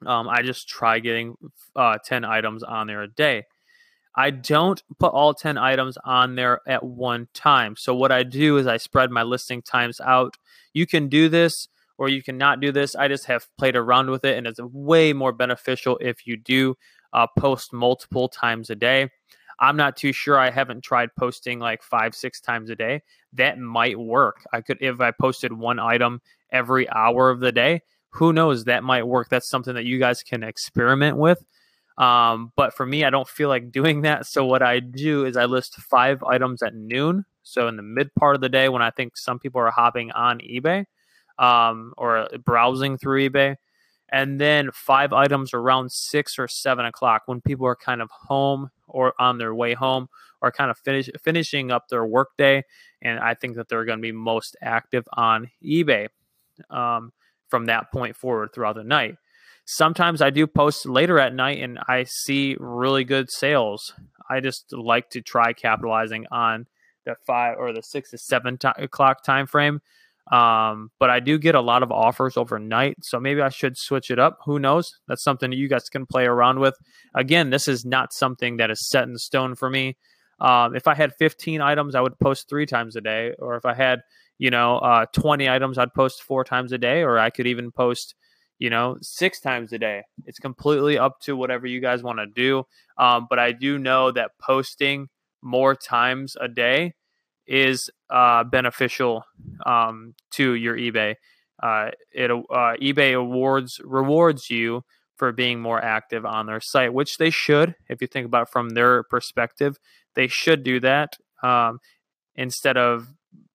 Um, 0.06 0.28
I 0.30 0.42
just 0.42 0.68
try 0.68 1.00
getting 1.00 1.36
uh, 1.76 1.98
10 2.04 2.26
items 2.26 2.64
on 2.64 2.88
there 2.88 3.02
a 3.02 3.08
day. 3.08 3.46
I 4.16 4.30
don't 4.30 4.82
put 4.98 5.14
all 5.14 5.34
10 5.34 5.58
items 5.58 5.98
on 6.06 6.36
there 6.36 6.62
at 6.68 6.84
one 6.84 7.28
time. 7.34 7.76
So 7.76 7.94
what 7.94 8.12
I 8.12 8.24
do 8.24 8.58
is 8.58 8.66
I 8.66 8.78
spread 8.78 9.12
my 9.12 9.24
listing 9.24 9.62
times 9.62 10.00
out. 10.00 10.36
You 10.74 10.88
can 10.88 11.10
do 11.10 11.28
this 11.28 11.68
or 11.98 12.08
you 12.08 12.24
can 12.24 12.38
not 12.38 12.62
do 12.62 12.72
this. 12.72 12.96
I 12.96 13.08
just 13.08 13.26
have 13.26 13.48
played 13.58 13.76
around 13.76 14.10
with 14.10 14.24
it 14.24 14.38
and 14.38 14.48
it's 14.48 14.60
way 14.60 15.12
more 15.12 15.34
beneficial 15.34 15.98
if 16.00 16.26
you 16.26 16.38
do 16.38 16.76
uh, 17.12 17.28
post 17.38 17.74
multiple 17.74 18.30
times 18.30 18.70
a 18.70 18.76
day. 18.76 19.10
I'm 19.60 19.78
not 19.78 19.96
too 19.96 20.12
sure. 20.12 20.38
I 20.38 20.50
haven't 20.50 20.84
tried 20.84 21.16
posting 21.16 21.60
like 21.60 21.82
five, 21.82 22.16
six 22.16 22.42
times 22.42 22.70
a 22.70 22.76
day. 22.76 23.02
That 23.34 23.60
might 23.60 23.98
work. 23.98 24.46
I 24.52 24.62
could, 24.62 24.78
if 24.82 25.00
I 25.00 25.12
posted 25.12 25.54
one 25.54 25.80
item 25.80 26.22
every 26.52 26.90
hour 26.90 27.30
of 27.30 27.40
the 27.40 27.52
day, 27.52 27.82
who 28.10 28.34
knows? 28.34 28.66
That 28.66 28.84
might 28.84 29.08
work. 29.08 29.30
That's 29.30 29.50
something 29.50 29.74
that 29.76 29.86
you 29.86 30.00
guys 30.00 30.24
can 30.24 30.44
experiment 30.44 31.18
with. 31.18 31.44
Um, 31.98 32.52
but 32.56 32.74
for 32.74 32.86
me, 32.86 33.06
I 33.06 33.10
don't 33.10 33.28
feel 33.28 33.50
like 33.50 33.72
doing 33.72 34.02
that. 34.02 34.26
So 34.26 34.46
what 34.46 34.62
I 34.62 34.80
do 34.80 35.26
is 35.26 35.38
I 35.38 35.46
list 35.46 35.76
five 35.76 36.24
items 36.24 36.62
at 36.62 36.76
noon. 36.76 37.26
So 37.44 37.68
in 37.68 37.76
the 37.76 37.84
mid 37.84 38.14
part 38.16 38.36
of 38.36 38.42
the 38.42 38.50
day, 38.50 38.70
when 38.70 38.82
I 38.82 38.90
think 38.90 39.18
some 39.18 39.40
people 39.40 39.62
are 39.62 39.72
hopping 39.72 40.12
on 40.12 40.40
eBay 40.40 40.86
um, 41.38 41.94
or 41.98 42.28
browsing 42.44 42.98
through 42.98 43.30
eBay, 43.30 43.56
and 44.10 44.40
then 44.40 44.72
five 44.74 45.14
items 45.14 45.54
around 45.54 45.92
six 45.92 46.38
or 46.38 46.48
seven 46.48 46.86
o'clock 46.86 47.24
when 47.26 47.42
people 47.42 47.66
are 47.68 47.76
kind 47.76 48.02
of 48.02 48.10
home 48.12 48.70
or 48.88 49.14
on 49.20 49.38
their 49.38 49.54
way 49.54 49.74
home 49.74 50.08
or 50.42 50.52
kind 50.52 50.70
of 50.70 50.78
finish, 50.78 51.10
finishing 51.24 51.72
up 51.72 51.88
their 51.90 52.06
workday. 52.06 52.64
And 53.02 53.20
I 53.20 53.34
think 53.34 53.56
that 53.56 53.70
they're 53.70 53.86
going 53.86 54.00
to 54.00 54.02
be 54.02 54.12
most 54.12 54.56
active 54.62 55.06
on 55.14 55.50
eBay 55.64 56.08
um, 56.70 57.12
from 57.50 57.66
that 57.66 57.92
point 57.92 58.16
forward 58.16 58.50
throughout 58.54 58.76
the 58.76 58.84
night. 58.84 59.16
Sometimes 59.66 60.22
I 60.22 60.30
do 60.30 60.46
post 60.46 60.86
later 60.86 61.20
at 61.20 61.34
night 61.34 61.62
and 61.62 61.80
I 61.88 62.06
see 62.08 62.56
really 62.60 63.04
good 63.04 63.32
sales. 63.32 63.94
I 64.30 64.40
just 64.40 64.72
like 64.72 65.10
to 65.12 65.22
try 65.22 65.54
capitalizing 65.54 66.26
on 66.32 66.68
the 67.06 67.16
five 67.26 67.58
or 67.58 67.74
the 67.74 67.82
six 67.82 68.12
to 68.12 68.18
seven 68.18 68.58
t- 68.58 68.68
o'clock 68.78 69.24
time 69.24 69.48
frame 69.48 69.82
um, 70.32 70.90
but 71.00 71.10
I 71.10 71.20
do 71.20 71.38
get 71.38 71.54
a 71.54 71.62
lot 71.62 71.84
of 71.84 71.92
offers 71.92 72.36
overnight, 72.36 72.98
so 73.04 73.20
maybe 73.20 73.42
I 73.42 73.50
should 73.50 73.78
switch 73.78 74.10
it 74.10 74.18
up. 74.18 74.40
Who 74.46 74.58
knows? 74.58 75.00
That's 75.08 75.24
something 75.24 75.52
that 75.52 75.58
you 75.58 75.68
guys 75.68 75.88
can 75.90 76.06
play 76.06 76.26
around 76.26 76.60
with. 76.60 76.76
Again, 77.14 77.52
this 77.52 77.68
is 77.68 77.86
not 77.86 78.12
something 78.12 78.58
that 78.58 78.72
is 78.72 78.88
set 78.90 79.08
in 79.08 79.18
stone 79.18 79.56
for 79.56 79.70
me. 79.70 79.98
Um, 80.40 80.76
if 80.76 80.88
I 80.88 80.96
had 80.96 81.14
15 81.16 81.62
items, 81.62 81.96
I 81.96 82.02
would 82.02 82.18
post 82.20 82.50
three 82.50 82.66
times 82.66 82.96
a 82.96 83.02
day, 83.02 83.34
or 83.38 83.56
if 83.56 83.66
I 83.66 83.74
had, 83.74 84.02
you 84.40 84.50
know, 84.50 84.80
uh, 84.80 85.06
20 85.14 85.48
items, 85.48 85.78
I'd 85.78 85.94
post 85.94 86.24
four 86.24 86.44
times 86.44 86.72
a 86.72 86.78
day, 86.78 87.04
or 87.04 87.20
I 87.20 87.30
could 87.30 87.48
even 87.48 87.72
post, 87.72 88.16
you 88.58 88.72
know, 88.72 88.98
six 89.02 89.40
times 89.40 89.74
a 89.74 89.78
day. 89.78 90.02
It's 90.26 90.40
completely 90.40 90.98
up 90.98 91.20
to 91.22 91.38
whatever 91.38 91.68
you 91.68 91.80
guys 91.80 92.02
want 92.02 92.18
to 92.20 92.26
do. 92.26 92.64
Um, 92.98 93.28
but 93.30 93.38
I 93.38 93.52
do 93.52 93.78
know 93.78 94.12
that 94.12 94.32
posting 94.42 95.08
more 95.42 95.76
times 95.76 96.36
a 96.42 96.48
day 96.48 96.96
is 97.46 97.90
uh, 98.10 98.44
beneficial 98.44 99.24
um, 99.66 100.14
to 100.32 100.54
your 100.54 100.76
eBay. 100.78 101.16
Uh, 101.62 101.92
it 102.14 102.30
uh, 102.32 102.76
eBay 102.82 103.14
awards 103.14 103.80
rewards 103.84 104.50
you 104.50 104.84
for 105.16 105.32
being 105.32 105.62
more 105.62 105.82
active 105.82 106.26
on 106.26 106.46
their 106.46 106.60
site, 106.60 106.94
which 106.94 107.18
they 107.18 107.30
should. 107.30 107.76
If 107.88 108.02
you 108.02 108.08
think 108.08 108.26
about 108.26 108.44
it 108.44 108.50
from 108.50 108.70
their 108.70 109.04
perspective, 109.04 109.78
they 110.14 110.28
should 110.28 110.64
do 110.64 110.80
that 110.82 111.18
um, 111.42 111.80
instead 112.36 112.78
of 112.78 113.08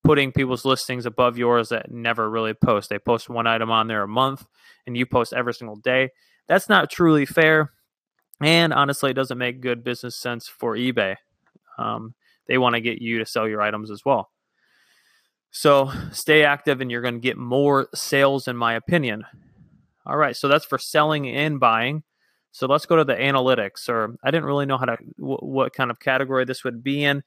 putting 0.03 0.33
people's 0.33 0.65
listings 0.65 1.05
above 1.05 1.37
yours 1.37 1.69
that 1.69 1.91
never 1.91 2.31
really 2.31 2.55
post. 2.55 2.89
They 2.89 2.99
post 2.99 3.29
one 3.29 3.47
item 3.47 3.71
on 3.71 3.87
there 3.87 4.03
a 4.03 4.09
month, 4.09 4.47
and 4.87 4.97
you 4.97 5.05
post 5.05 5.35
every 5.35 5.53
single 5.53 5.77
day. 5.77 6.11
That's 6.49 6.69
not 6.69 6.91
truly 6.91 7.27
fair, 7.27 7.73
and 8.41 8.73
honestly, 8.73 9.11
it 9.11 9.15
doesn't 9.15 9.39
make 9.39 9.61
good 9.61 9.85
business 9.85 10.19
sense 10.19 10.49
for 10.49 10.75
eBay. 10.75 11.17
Um, 11.79 12.15
they 12.47 12.59
want 12.59 12.75
to 12.75 12.81
get 12.81 13.01
you 13.01 13.19
to 13.19 13.27
sell 13.27 13.47
your 13.47 13.61
items 13.61 13.91
as 13.91 14.05
well. 14.05 14.31
So 15.51 15.91
stay 16.13 16.45
active 16.45 16.81
and 16.81 16.91
you're 16.91 17.03
going 17.03 17.15
to 17.15 17.21
get 17.21 17.37
more 17.37 17.89
sales, 17.95 18.49
in 18.49 18.57
my 18.57 18.75
opinion. 18.75 19.25
All 20.07 20.17
right, 20.17 20.37
so 20.37 20.49
that's 20.49 20.65
for 20.65 20.79
selling 20.79 21.29
and 21.29 21.61
buying. 21.61 22.03
So 22.53 22.67
let's 22.67 22.87
go 22.87 22.97
to 22.97 23.05
the 23.05 23.15
analytics, 23.15 23.89
or 23.89 24.17
I 24.25 24.31
didn't 24.31 24.47
really 24.47 24.67
know 24.67 24.79
how 24.79 24.87
to 24.87 24.97
w- 25.19 25.39
what 25.39 25.73
kind 25.73 25.91
of 25.91 26.01
category 26.01 26.45
this 26.45 26.65
would 26.65 26.83
be 26.83 27.05
in, 27.05 27.23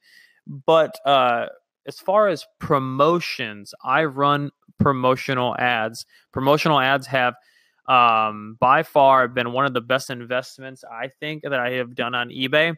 but 0.46 0.98
uh, 1.06 1.46
as 1.86 1.98
far 1.98 2.28
as 2.28 2.44
promotions, 2.58 3.72
I 3.82 4.04
run 4.04 4.50
promotional 4.78 5.56
ads. 5.58 6.04
Promotional 6.32 6.78
ads 6.78 7.06
have 7.06 7.34
um, 7.86 8.56
by 8.60 8.82
far 8.82 9.28
been 9.28 9.52
one 9.52 9.66
of 9.66 9.72
the 9.72 9.80
best 9.80 10.10
investments 10.10 10.84
I 10.84 11.08
think 11.20 11.42
that 11.42 11.54
I 11.54 11.72
have 11.72 11.94
done 11.94 12.14
on 12.14 12.28
eBay. 12.28 12.74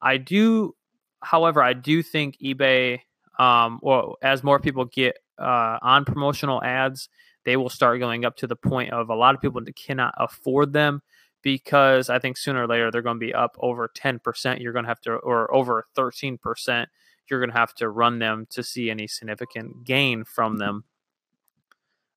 I 0.00 0.18
do 0.18 0.74
however, 1.22 1.62
I 1.62 1.72
do 1.72 2.02
think 2.02 2.36
eBay, 2.42 3.00
um, 3.38 3.78
or 3.82 4.16
as 4.22 4.42
more 4.42 4.58
people 4.58 4.84
get 4.84 5.18
uh, 5.38 5.78
on 5.82 6.04
promotional 6.04 6.62
ads, 6.62 7.08
they 7.44 7.56
will 7.56 7.68
start 7.68 7.98
going 8.00 8.24
up 8.24 8.36
to 8.36 8.46
the 8.46 8.56
point 8.56 8.92
of 8.92 9.10
a 9.10 9.14
lot 9.14 9.34
of 9.34 9.40
people 9.40 9.60
cannot 9.74 10.14
afford 10.16 10.72
them 10.72 11.02
because 11.42 12.08
I 12.08 12.18
think 12.18 12.36
sooner 12.36 12.62
or 12.62 12.66
later 12.68 12.90
they're 12.90 13.02
going 13.02 13.18
to 13.18 13.26
be 13.26 13.34
up 13.34 13.56
over 13.58 13.88
10%. 13.88 14.60
You're 14.60 14.72
going 14.72 14.84
to 14.84 14.88
have 14.88 15.00
to, 15.02 15.14
or 15.14 15.52
over 15.52 15.86
13%. 15.96 16.86
You're 17.28 17.40
going 17.40 17.50
to 17.50 17.58
have 17.58 17.74
to 17.76 17.88
run 17.88 18.18
them 18.18 18.46
to 18.50 18.62
see 18.62 18.90
any 18.90 19.06
significant 19.06 19.84
gain 19.84 20.24
from 20.24 20.58
them. 20.58 20.84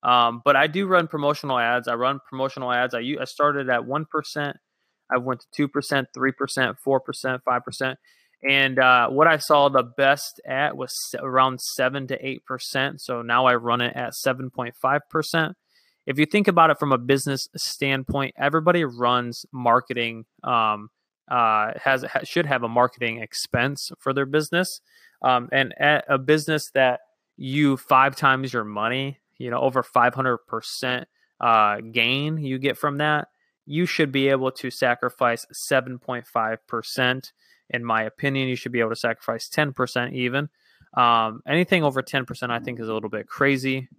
Um, 0.03 0.41
but 0.45 0.55
I 0.55 0.67
do 0.67 0.85
run 0.85 1.07
promotional 1.07 1.57
ads. 1.57 1.87
I 1.87 1.95
run 1.95 2.19
promotional 2.29 2.71
ads. 2.71 2.93
I, 2.93 2.99
I 3.19 3.25
started 3.25 3.69
at 3.69 3.81
1%. 3.81 4.53
I 5.11 5.17
went 5.17 5.45
to 5.51 5.67
2%, 5.67 6.05
3%, 6.15 6.75
4%, 6.85 7.39
5%. 7.47 7.95
And 8.47 8.77
uh, 8.77 9.09
what 9.09 9.27
I 9.27 9.37
saw 9.37 9.69
the 9.69 9.83
best 9.83 10.39
at 10.45 10.77
was 10.77 10.93
around 11.17 11.59
7 11.59 12.07
to 12.07 12.39
8%. 12.51 12.99
So 12.99 13.21
now 13.21 13.45
I 13.47 13.55
run 13.55 13.81
it 13.81 13.95
at 13.95 14.13
7.5%. 14.13 15.53
If 16.05 16.19
you 16.19 16.27
think 16.27 16.47
about 16.47 16.69
it 16.69 16.77
from 16.77 16.91
a 16.91 16.99
business 16.99 17.47
standpoint, 17.57 18.35
everybody 18.37 18.83
runs 18.83 19.45
marketing, 19.51 20.25
um, 20.43 20.89
uh, 21.29 21.71
has 21.83 22.05
should 22.23 22.45
have 22.45 22.61
a 22.61 22.69
marketing 22.69 23.19
expense 23.19 23.91
for 23.99 24.13
their 24.13 24.27
business. 24.27 24.81
Um, 25.23 25.49
and 25.51 25.73
at 25.79 26.05
a 26.07 26.19
business 26.19 26.69
that 26.75 26.99
you 27.37 27.77
five 27.77 28.15
times 28.15 28.53
your 28.53 28.63
money, 28.63 29.19
you 29.39 29.49
know, 29.49 29.59
over 29.59 29.81
500% 29.81 31.05
uh, 31.39 31.77
gain 31.91 32.37
you 32.37 32.59
get 32.59 32.77
from 32.77 32.97
that, 32.99 33.29
you 33.65 33.87
should 33.87 34.11
be 34.11 34.29
able 34.29 34.51
to 34.51 34.69
sacrifice 34.69 35.47
7.5% 35.71 37.31
in 37.69 37.83
my 37.83 38.03
opinion, 38.03 38.47
you 38.47 38.55
should 38.55 38.71
be 38.71 38.79
able 38.79 38.91
to 38.91 38.95
sacrifice 38.95 39.49
10% 39.49 40.13
even. 40.13 40.49
Um, 40.95 41.41
anything 41.47 41.83
over 41.83 42.01
10%, 42.01 42.49
I 42.49 42.59
think, 42.59 42.79
is 42.79 42.87
a 42.87 42.93
little 42.93 43.09
bit 43.09 43.27
crazy, 43.27 43.89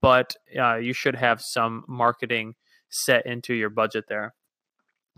but 0.00 0.34
uh, 0.58 0.76
you 0.76 0.92
should 0.92 1.16
have 1.16 1.40
some 1.40 1.84
marketing 1.88 2.54
set 2.90 3.26
into 3.26 3.54
your 3.54 3.70
budget 3.70 4.04
there. 4.08 4.34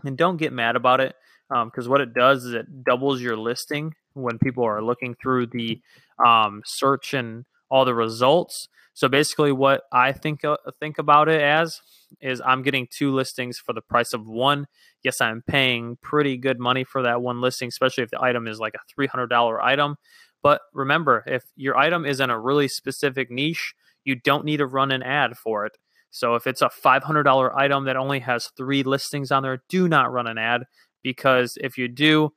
And 0.03 0.17
don't 0.17 0.37
get 0.37 0.53
mad 0.53 0.75
about 0.75 0.99
it 0.99 1.15
because 1.49 1.85
um, 1.85 1.91
what 1.91 2.01
it 2.01 2.13
does 2.13 2.43
is 2.43 2.53
it 2.53 2.83
doubles 2.83 3.21
your 3.21 3.37
listing 3.37 3.93
when 4.13 4.37
people 4.37 4.63
are 4.63 4.81
looking 4.81 5.15
through 5.15 5.47
the 5.47 5.79
um, 6.23 6.61
search 6.65 7.13
and 7.13 7.45
all 7.69 7.85
the 7.85 7.93
results. 7.93 8.67
So 8.93 9.07
basically, 9.07 9.51
what 9.51 9.83
I 9.91 10.11
think 10.11 10.43
uh, 10.43 10.57
think 10.79 10.97
about 10.97 11.29
it 11.29 11.41
as 11.41 11.81
is 12.19 12.41
I'm 12.43 12.63
getting 12.63 12.87
two 12.89 13.13
listings 13.13 13.59
for 13.59 13.73
the 13.73 13.81
price 13.81 14.13
of 14.13 14.27
one. 14.27 14.67
Yes, 15.07 15.21
I'm 15.21 15.41
paying 15.41 15.97
pretty 16.01 16.35
good 16.35 16.59
money 16.59 16.83
for 16.83 17.01
that 17.03 17.21
one 17.21 17.39
listing, 17.39 17.69
especially 17.69 18.03
if 18.03 18.11
the 18.11 18.21
item 18.21 18.45
is 18.45 18.59
like 18.59 18.73
a 18.75 19.01
$300 19.01 19.63
item. 19.63 19.95
But 20.43 20.59
remember, 20.73 21.23
if 21.25 21.45
your 21.55 21.77
item 21.77 22.05
is 22.05 22.19
in 22.19 22.29
a 22.29 22.37
really 22.37 22.67
specific 22.67 23.31
niche, 23.31 23.73
you 24.03 24.15
don't 24.15 24.43
need 24.43 24.57
to 24.57 24.65
run 24.65 24.91
an 24.91 25.03
ad 25.03 25.37
for 25.37 25.65
it. 25.65 25.77
So 26.11 26.35
if 26.35 26.45
it's 26.45 26.61
a 26.61 26.69
$500 26.69 27.55
item 27.55 27.85
that 27.85 27.95
only 27.95 28.19
has 28.19 28.49
three 28.57 28.83
listings 28.83 29.31
on 29.31 29.43
there, 29.43 29.63
do 29.69 29.87
not 29.87 30.11
run 30.11 30.27
an 30.27 30.37
ad 30.37 30.65
because 31.03 31.53
if 31.61 31.77
you 31.77 31.87
do, 31.87 32.33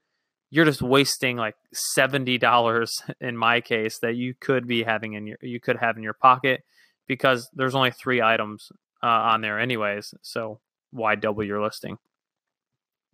you're 0.52 0.64
just 0.64 0.80
wasting 0.80 1.36
like 1.36 1.56
$70 1.98 2.88
in 3.20 3.36
my 3.36 3.60
case 3.60 3.98
that 3.98 4.14
you 4.14 4.34
could 4.40 4.68
be 4.68 4.84
having 4.84 5.14
in 5.14 5.26
your 5.26 5.38
you 5.42 5.58
could 5.58 5.78
have 5.78 5.96
in 5.96 6.04
your 6.04 6.14
pocket 6.14 6.62
because 7.08 7.50
there's 7.52 7.74
only 7.74 7.90
three 7.90 8.22
items 8.22 8.70
uh, 9.02 9.08
on 9.08 9.40
there 9.40 9.58
anyways 9.58 10.14
so 10.22 10.60
why 10.92 11.16
double 11.16 11.42
your 11.42 11.60
listing 11.60 11.98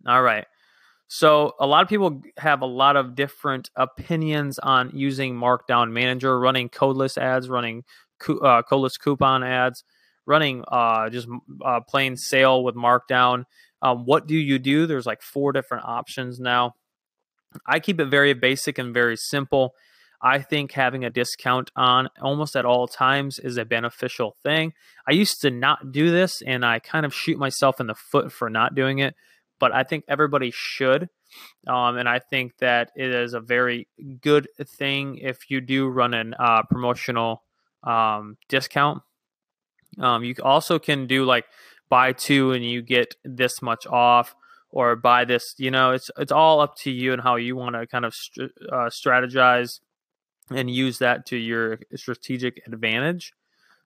all 0.05 0.21
right 0.21 0.45
so 1.09 1.53
a 1.59 1.65
lot 1.65 1.83
of 1.83 1.89
people 1.89 2.21
have 2.37 2.61
a 2.61 2.65
lot 2.65 2.97
of 2.97 3.15
different 3.15 3.69
opinions 3.75 4.59
on 4.59 4.91
using 4.93 5.35
markdown 5.35 5.91
manager 5.91 6.37
running 6.39 6.69
codeless 6.69 7.17
ads 7.17 7.49
running 7.49 7.83
uh, 8.27 8.61
codeless 8.69 8.99
coupon 8.99 9.43
ads 9.43 9.83
running 10.25 10.63
uh, 10.67 11.09
just 11.09 11.27
uh, 11.63 11.79
plain 11.81 12.17
sale 12.17 12.63
with 12.63 12.75
markdown 12.75 13.45
um, 13.81 14.05
what 14.05 14.27
do 14.27 14.35
you 14.35 14.59
do 14.59 14.85
there's 14.85 15.05
like 15.05 15.21
four 15.21 15.51
different 15.53 15.85
options 15.85 16.39
now 16.39 16.73
I 17.65 17.79
keep 17.79 17.99
it 17.99 18.05
very 18.05 18.33
basic 18.33 18.77
and 18.77 18.93
very 18.93 19.17
simple. 19.17 19.73
I 20.21 20.39
think 20.39 20.71
having 20.71 21.05
a 21.05 21.09
discount 21.09 21.69
on 21.75 22.09
almost 22.21 22.55
at 22.55 22.65
all 22.65 22.87
times 22.87 23.37
is 23.37 23.57
a 23.57 23.65
beneficial 23.65 24.35
thing. 24.43 24.73
I 25.07 25.11
used 25.11 25.41
to 25.41 25.51
not 25.51 25.91
do 25.91 26.09
this 26.09 26.41
and 26.41 26.65
I 26.65 26.79
kind 26.79 27.05
of 27.05 27.13
shoot 27.13 27.37
myself 27.37 27.79
in 27.79 27.87
the 27.87 27.95
foot 27.95 28.31
for 28.31 28.49
not 28.49 28.73
doing 28.73 28.99
it. 28.99 29.15
But 29.59 29.73
I 29.73 29.83
think 29.83 30.05
everybody 30.07 30.51
should. 30.51 31.09
Um, 31.67 31.97
and 31.97 32.07
I 32.07 32.19
think 32.19 32.57
that 32.59 32.91
it 32.95 33.11
is 33.11 33.33
a 33.33 33.39
very 33.39 33.87
good 34.21 34.47
thing 34.65 35.17
if 35.17 35.49
you 35.49 35.61
do 35.61 35.87
run 35.87 36.13
an 36.13 36.33
uh, 36.39 36.63
promotional 36.63 37.43
um, 37.83 38.37
discount. 38.47 39.01
Um, 39.99 40.23
you 40.23 40.35
also 40.43 40.79
can 40.79 41.07
do 41.07 41.25
like 41.25 41.45
buy 41.89 42.13
two 42.13 42.51
and 42.51 42.63
you 42.63 42.81
get 42.81 43.15
this 43.23 43.61
much 43.61 43.85
off, 43.87 44.35
or 44.69 44.95
buy 44.95 45.25
this. 45.25 45.55
You 45.57 45.71
know, 45.71 45.91
it's 45.91 46.11
it's 46.17 46.31
all 46.31 46.59
up 46.59 46.75
to 46.77 46.91
you 46.91 47.13
and 47.13 47.21
how 47.21 47.35
you 47.35 47.55
want 47.55 47.75
to 47.75 47.87
kind 47.87 48.05
of 48.05 48.13
st- 48.13 48.51
uh, 48.71 48.89
strategize 48.89 49.79
and 50.49 50.69
use 50.69 50.99
that 50.99 51.25
to 51.27 51.37
your 51.37 51.79
strategic 51.95 52.61
advantage. 52.67 53.33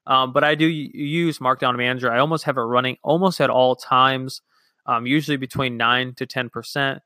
Um, 0.07 0.33
but 0.33 0.43
I 0.43 0.55
do 0.55 0.65
use 0.65 1.39
Markdown 1.39 1.77
Manager. 1.77 2.11
I 2.11 2.19
almost 2.19 2.45
have 2.45 2.57
it 2.57 2.61
running 2.61 2.97
almost 3.03 3.39
at 3.39 3.49
all 3.49 3.75
times, 3.75 4.41
um, 4.85 5.05
usually 5.05 5.37
between 5.37 5.77
nine 5.77 6.13
to 6.15 6.25
ten 6.25 6.49
percent. 6.49 7.01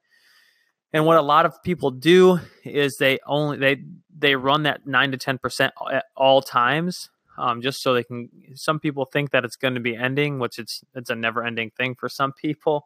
And 0.93 1.05
what 1.05 1.17
a 1.17 1.21
lot 1.21 1.45
of 1.45 1.61
people 1.61 1.91
do 1.91 2.39
is 2.63 2.97
they 2.97 3.19
only 3.25 3.57
they 3.57 3.83
they 4.17 4.35
run 4.35 4.63
that 4.63 4.87
nine 4.87 5.11
to 5.11 5.17
ten 5.17 5.37
percent 5.37 5.73
at 5.91 6.05
all 6.15 6.41
times, 6.41 7.09
um, 7.37 7.61
just 7.61 7.81
so 7.81 7.93
they 7.93 8.03
can. 8.03 8.29
Some 8.53 8.79
people 8.79 9.05
think 9.05 9.31
that 9.31 9.43
it's 9.43 9.57
going 9.57 9.73
to 9.73 9.81
be 9.81 9.95
ending, 9.95 10.39
which 10.39 10.57
it's 10.57 10.83
it's 10.93 11.09
a 11.09 11.15
never 11.15 11.43
ending 11.43 11.71
thing 11.71 11.95
for 11.95 12.07
some 12.07 12.31
people. 12.31 12.85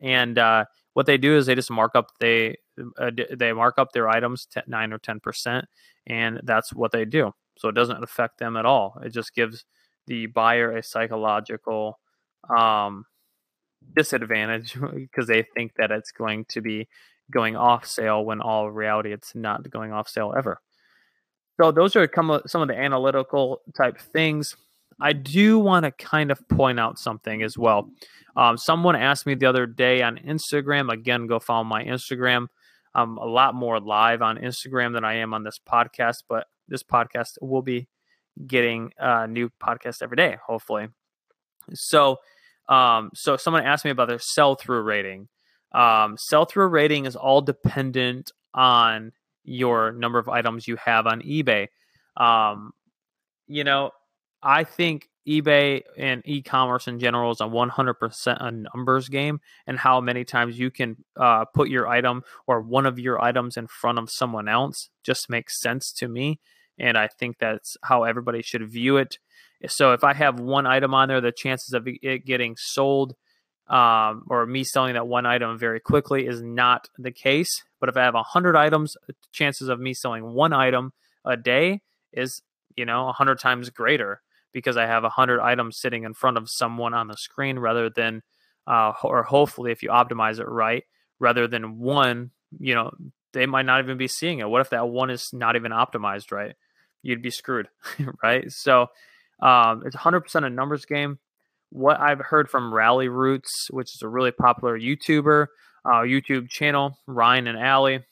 And 0.00 0.38
uh, 0.38 0.64
what 0.94 1.04
they 1.04 1.18
do 1.18 1.36
is 1.36 1.46
they 1.46 1.54
just 1.54 1.70
mark 1.70 1.94
up 1.94 2.12
they 2.18 2.56
uh, 2.98 3.10
they 3.36 3.52
mark 3.52 3.78
up 3.78 3.92
their 3.92 4.08
items 4.08 4.46
to 4.52 4.62
nine 4.66 4.92
or 4.92 4.98
ten 4.98 5.20
percent, 5.20 5.66
and 6.06 6.40
that's 6.44 6.72
what 6.72 6.92
they 6.92 7.04
do. 7.04 7.32
So 7.58 7.68
it 7.68 7.74
doesn't 7.74 8.02
affect 8.02 8.38
them 8.38 8.56
at 8.56 8.64
all. 8.64 8.98
It 9.04 9.10
just 9.10 9.34
gives 9.34 9.66
the 10.06 10.26
buyer 10.26 10.72
a 10.76 10.82
psychological 10.82 12.00
um, 12.48 13.04
disadvantage 13.94 14.76
because 14.94 15.26
they 15.26 15.44
think 15.54 15.72
that 15.76 15.90
it's 15.90 16.12
going 16.12 16.44
to 16.46 16.60
be 16.60 16.88
going 17.30 17.56
off 17.56 17.86
sale 17.86 18.24
when 18.24 18.40
all 18.40 18.70
reality 18.70 19.12
it's 19.12 19.34
not 19.34 19.68
going 19.70 19.92
off 19.92 20.08
sale 20.08 20.34
ever. 20.36 20.60
So 21.60 21.70
those 21.70 21.94
are 21.94 22.08
some 22.46 22.62
of 22.62 22.68
the 22.68 22.76
analytical 22.76 23.60
type 23.76 23.98
things. 23.98 24.56
I 25.00 25.12
do 25.12 25.58
want 25.58 25.84
to 25.84 25.90
kind 25.92 26.30
of 26.30 26.46
point 26.48 26.80
out 26.80 26.98
something 26.98 27.42
as 27.42 27.56
well. 27.56 27.90
Um, 28.36 28.56
someone 28.56 28.96
asked 28.96 29.26
me 29.26 29.34
the 29.34 29.46
other 29.46 29.66
day 29.66 30.02
on 30.02 30.18
Instagram. 30.18 30.90
Again, 30.92 31.26
go 31.26 31.38
follow 31.38 31.64
my 31.64 31.84
Instagram. 31.84 32.46
I'm 32.94 33.18
a 33.18 33.24
lot 33.24 33.54
more 33.54 33.80
live 33.80 34.22
on 34.22 34.36
Instagram 34.36 34.92
than 34.92 35.04
I 35.04 35.16
am 35.16 35.32
on 35.32 35.44
this 35.44 35.60
podcast, 35.66 36.24
but 36.28 36.46
this 36.68 36.82
podcast 36.82 37.38
will 37.40 37.62
be 37.62 37.88
getting 38.46 38.92
a 38.98 39.26
new 39.26 39.50
podcast 39.62 40.02
every 40.02 40.16
day, 40.16 40.36
hopefully. 40.44 40.88
So, 41.74 42.18
um, 42.70 43.10
so 43.14 43.36
someone 43.36 43.64
asked 43.64 43.84
me 43.84 43.90
about 43.90 44.08
their 44.08 44.18
sell 44.18 44.54
through 44.54 44.82
rating. 44.82 45.28
Um, 45.72 46.16
sell 46.18 46.46
through 46.46 46.68
rating 46.68 47.04
is 47.06 47.16
all 47.16 47.42
dependent 47.42 48.32
on 48.54 49.12
your 49.44 49.92
number 49.92 50.18
of 50.18 50.28
items 50.28 50.66
you 50.66 50.76
have 50.76 51.06
on 51.06 51.20
eBay. 51.22 51.68
Um, 52.16 52.72
you 53.46 53.64
know, 53.64 53.90
I 54.42 54.64
think 54.64 55.08
eBay 55.28 55.82
and 55.98 56.22
e-commerce 56.24 56.88
in 56.88 56.98
general 56.98 57.30
is 57.30 57.40
a 57.40 57.44
100% 57.44 58.36
a 58.40 58.50
numbers 58.50 59.08
game 59.08 59.40
and 59.66 59.78
how 59.78 60.00
many 60.00 60.24
times 60.24 60.58
you 60.58 60.70
can 60.70 60.96
uh, 61.16 61.44
put 61.44 61.68
your 61.68 61.86
item 61.86 62.22
or 62.46 62.60
one 62.60 62.86
of 62.86 62.98
your 62.98 63.22
items 63.22 63.56
in 63.56 63.66
front 63.66 63.98
of 63.98 64.08
someone 64.10 64.48
else 64.48 64.88
just 65.04 65.28
makes 65.28 65.60
sense 65.60 65.92
to 65.92 66.08
me 66.08 66.40
and 66.80 66.96
I 66.96 67.08
think 67.08 67.36
that's 67.38 67.76
how 67.82 68.04
everybody 68.04 68.42
should 68.42 68.68
view 68.68 68.96
it. 68.96 69.18
So 69.68 69.92
if 69.92 70.04
I 70.04 70.14
have 70.14 70.40
one 70.40 70.66
item 70.66 70.94
on 70.94 71.08
there, 71.08 71.20
the 71.20 71.32
chances 71.32 71.74
of 71.74 71.86
it 71.86 72.24
getting 72.24 72.56
sold 72.58 73.14
um, 73.68 74.24
or 74.28 74.46
me 74.46 74.64
selling 74.64 74.94
that 74.94 75.06
one 75.06 75.26
item 75.26 75.58
very 75.58 75.80
quickly 75.80 76.26
is 76.26 76.42
not 76.42 76.88
the 76.98 77.12
case. 77.12 77.62
But 77.78 77.88
if 77.88 77.96
I 77.96 78.02
have 78.02 78.14
a 78.14 78.22
hundred 78.22 78.56
items, 78.56 78.96
chances 79.32 79.68
of 79.68 79.78
me 79.78 79.94
selling 79.94 80.32
one 80.32 80.52
item 80.52 80.92
a 81.24 81.36
day 81.36 81.82
is 82.12 82.42
you 82.76 82.84
know 82.84 83.08
a 83.08 83.12
hundred 83.12 83.38
times 83.38 83.70
greater 83.70 84.22
because 84.52 84.76
I 84.76 84.86
have 84.86 85.04
a 85.04 85.10
hundred 85.10 85.40
items 85.40 85.78
sitting 85.78 86.04
in 86.04 86.14
front 86.14 86.36
of 86.36 86.48
someone 86.48 86.94
on 86.94 87.06
the 87.06 87.16
screen 87.16 87.58
rather 87.58 87.88
than, 87.88 88.22
uh, 88.66 88.92
or 89.04 89.22
hopefully 89.22 89.70
if 89.70 89.82
you 89.82 89.90
optimize 89.90 90.40
it 90.40 90.48
right, 90.48 90.84
rather 91.18 91.46
than 91.46 91.78
one. 91.78 92.30
You 92.58 92.74
know 92.74 92.90
they 93.32 93.46
might 93.46 93.66
not 93.66 93.80
even 93.84 93.96
be 93.96 94.08
seeing 94.08 94.40
it. 94.40 94.48
What 94.48 94.62
if 94.62 94.70
that 94.70 94.88
one 94.88 95.10
is 95.10 95.30
not 95.32 95.54
even 95.54 95.70
optimized 95.70 96.32
right? 96.32 96.56
you'd 97.02 97.22
be 97.22 97.30
screwed, 97.30 97.68
right? 98.22 98.50
So 98.50 98.88
um, 99.42 99.82
it's 99.86 99.96
100% 99.96 100.44
a 100.44 100.50
numbers 100.50 100.84
game. 100.84 101.18
What 101.70 102.00
I've 102.00 102.20
heard 102.20 102.50
from 102.50 102.72
Ralli 102.72 103.08
Roots, 103.08 103.68
which 103.70 103.94
is 103.94 104.02
a 104.02 104.08
really 104.08 104.32
popular 104.32 104.78
YouTuber, 104.78 105.46
uh, 105.84 106.00
YouTube 106.00 106.48
channel, 106.48 106.98
Ryan 107.06 107.46
and 107.46 107.58
Alli, 107.58 108.04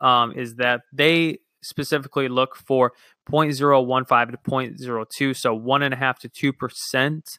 um, 0.00 0.32
is 0.32 0.56
that 0.56 0.82
they 0.92 1.38
specifically 1.62 2.28
look 2.28 2.56
for 2.56 2.92
0.015 3.30 4.30
to 4.30 4.36
0.02, 4.38 5.36
so 5.36 5.54
one 5.54 5.82
and 5.82 5.94
a 5.94 5.96
half 5.96 6.18
to 6.20 6.28
two 6.28 6.52
percent 6.52 7.38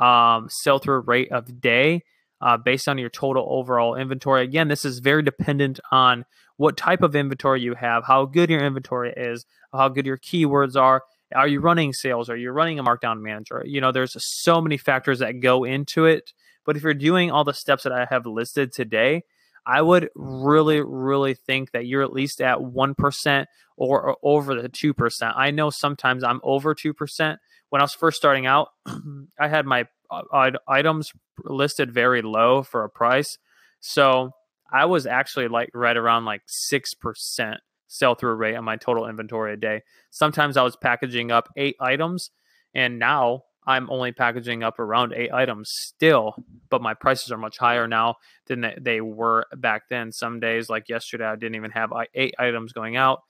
um, 0.00 0.48
sell 0.48 0.78
through 0.78 1.00
rate 1.00 1.30
of 1.30 1.60
day 1.60 2.02
uh, 2.40 2.56
based 2.56 2.88
on 2.88 2.98
your 2.98 3.10
total 3.10 3.46
overall 3.50 3.94
inventory. 3.94 4.42
Again, 4.42 4.68
this 4.68 4.84
is 4.84 4.98
very 4.98 5.22
dependent 5.22 5.78
on 5.92 6.24
what 6.56 6.76
type 6.76 7.02
of 7.02 7.14
inventory 7.14 7.60
you 7.60 7.74
have, 7.74 8.04
how 8.04 8.24
good 8.26 8.50
your 8.50 8.60
inventory 8.60 9.12
is, 9.16 9.46
how 9.72 9.88
good 9.88 10.06
your 10.06 10.18
keywords 10.18 10.76
are. 10.76 11.02
Are 11.34 11.48
you 11.48 11.60
running 11.60 11.92
sales? 11.92 12.28
Are 12.28 12.36
you 12.36 12.50
running 12.50 12.78
a 12.78 12.84
markdown 12.84 13.20
manager? 13.20 13.62
You 13.64 13.80
know, 13.80 13.92
there's 13.92 14.16
so 14.18 14.60
many 14.60 14.76
factors 14.76 15.20
that 15.20 15.40
go 15.40 15.64
into 15.64 16.06
it. 16.06 16.32
But 16.64 16.76
if 16.76 16.82
you're 16.82 16.94
doing 16.94 17.30
all 17.30 17.44
the 17.44 17.54
steps 17.54 17.84
that 17.84 17.92
I 17.92 18.06
have 18.10 18.26
listed 18.26 18.72
today, 18.72 19.24
I 19.66 19.82
would 19.82 20.08
really, 20.14 20.80
really 20.80 21.34
think 21.34 21.72
that 21.72 21.86
you're 21.86 22.02
at 22.02 22.12
least 22.12 22.40
at 22.40 22.58
1% 22.58 23.46
or, 23.76 24.02
or 24.02 24.16
over 24.22 24.60
the 24.60 24.68
2%. 24.68 25.32
I 25.36 25.50
know 25.50 25.70
sometimes 25.70 26.24
I'm 26.24 26.40
over 26.42 26.74
2%. 26.74 27.36
When 27.68 27.80
I 27.80 27.84
was 27.84 27.94
first 27.94 28.16
starting 28.16 28.46
out, 28.46 28.68
I 29.38 29.48
had 29.48 29.66
my 29.66 29.86
uh, 30.10 30.50
items 30.66 31.12
listed 31.44 31.92
very 31.92 32.22
low 32.22 32.62
for 32.62 32.84
a 32.84 32.90
price. 32.90 33.38
So 33.80 34.32
I 34.72 34.86
was 34.86 35.06
actually 35.06 35.48
like 35.48 35.70
right 35.74 35.96
around 35.96 36.24
like 36.24 36.42
6% 36.46 37.56
sell 37.90 38.14
through 38.14 38.34
rate 38.34 38.54
on 38.54 38.64
my 38.64 38.76
total 38.76 39.08
inventory 39.08 39.52
a 39.52 39.56
day. 39.56 39.82
Sometimes 40.10 40.56
I 40.56 40.62
was 40.62 40.76
packaging 40.76 41.32
up 41.32 41.48
eight 41.56 41.74
items, 41.80 42.30
and 42.72 43.00
now 43.00 43.42
I'm 43.66 43.90
only 43.90 44.12
packaging 44.12 44.62
up 44.62 44.78
around 44.78 45.12
eight 45.12 45.32
items 45.32 45.70
still, 45.70 46.36
but 46.70 46.82
my 46.82 46.94
prices 46.94 47.32
are 47.32 47.36
much 47.36 47.58
higher 47.58 47.88
now 47.88 48.14
than 48.46 48.74
they 48.80 49.00
were 49.00 49.44
back 49.56 49.88
then. 49.90 50.12
Some 50.12 50.38
days, 50.38 50.70
like 50.70 50.88
yesterday, 50.88 51.24
I 51.24 51.34
didn't 51.34 51.56
even 51.56 51.72
have 51.72 51.92
eight 52.14 52.34
items 52.38 52.72
going 52.72 52.96
out, 52.96 53.22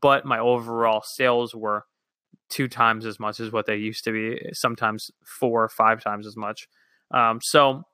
but 0.00 0.24
my 0.26 0.40
overall 0.40 1.02
sales 1.04 1.54
were 1.54 1.84
two 2.48 2.66
times 2.66 3.06
as 3.06 3.20
much 3.20 3.38
as 3.38 3.52
what 3.52 3.66
they 3.66 3.76
used 3.76 4.02
to 4.04 4.12
be, 4.12 4.50
sometimes 4.52 5.12
four 5.24 5.62
or 5.62 5.68
five 5.68 6.02
times 6.02 6.26
as 6.26 6.36
much. 6.36 6.66
Um, 7.12 7.38
so 7.40 7.84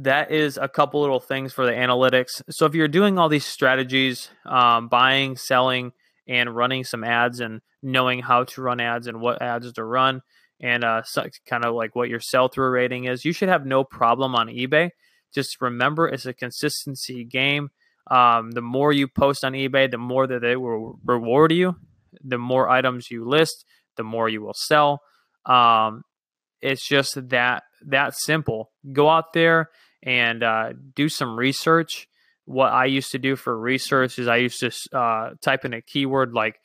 that 0.00 0.30
is 0.30 0.56
a 0.56 0.68
couple 0.68 1.00
little 1.00 1.18
things 1.18 1.52
for 1.52 1.66
the 1.66 1.72
analytics. 1.72 2.40
So 2.50 2.66
if 2.66 2.74
you're 2.74 2.86
doing 2.86 3.18
all 3.18 3.28
these 3.28 3.44
strategies, 3.44 4.30
um, 4.46 4.88
buying, 4.88 5.36
selling, 5.36 5.92
and 6.28 6.54
running 6.54 6.84
some 6.84 7.02
ads, 7.02 7.40
and 7.40 7.60
knowing 7.82 8.20
how 8.20 8.44
to 8.44 8.62
run 8.62 8.80
ads 8.80 9.08
and 9.08 9.20
what 9.20 9.42
ads 9.42 9.72
to 9.72 9.84
run, 9.84 10.22
and 10.60 10.84
uh, 10.84 11.02
kind 11.48 11.64
of 11.64 11.74
like 11.74 11.96
what 11.96 12.08
your 12.08 12.20
sell 12.20 12.48
through 12.48 12.70
rating 12.70 13.04
is, 13.04 13.24
you 13.24 13.32
should 13.32 13.48
have 13.48 13.66
no 13.66 13.82
problem 13.82 14.36
on 14.36 14.46
eBay. 14.46 14.90
Just 15.34 15.60
remember, 15.60 16.06
it's 16.06 16.26
a 16.26 16.32
consistency 16.32 17.24
game. 17.24 17.70
Um, 18.08 18.52
the 18.52 18.62
more 18.62 18.92
you 18.92 19.08
post 19.08 19.44
on 19.44 19.52
eBay, 19.52 19.90
the 19.90 19.98
more 19.98 20.28
that 20.28 20.40
they 20.40 20.56
will 20.56 20.98
reward 21.04 21.52
you. 21.52 21.76
The 22.24 22.38
more 22.38 22.68
items 22.68 23.10
you 23.10 23.28
list, 23.28 23.64
the 23.96 24.04
more 24.04 24.28
you 24.28 24.42
will 24.42 24.54
sell. 24.54 25.00
Um, 25.44 26.02
it's 26.60 26.86
just 26.86 27.28
that 27.30 27.64
that 27.86 28.14
simple. 28.14 28.70
Go 28.92 29.08
out 29.08 29.32
there 29.34 29.68
and 30.02 30.42
uh, 30.42 30.72
do 30.94 31.08
some 31.08 31.38
research. 31.38 32.08
What 32.44 32.72
I 32.72 32.86
used 32.86 33.12
to 33.12 33.18
do 33.18 33.36
for 33.36 33.58
research 33.58 34.18
is 34.18 34.26
I 34.26 34.36
used 34.36 34.60
to 34.60 34.98
uh, 34.98 35.30
type 35.42 35.64
in 35.64 35.74
a 35.74 35.82
keyword 35.82 36.32
like, 36.32 36.60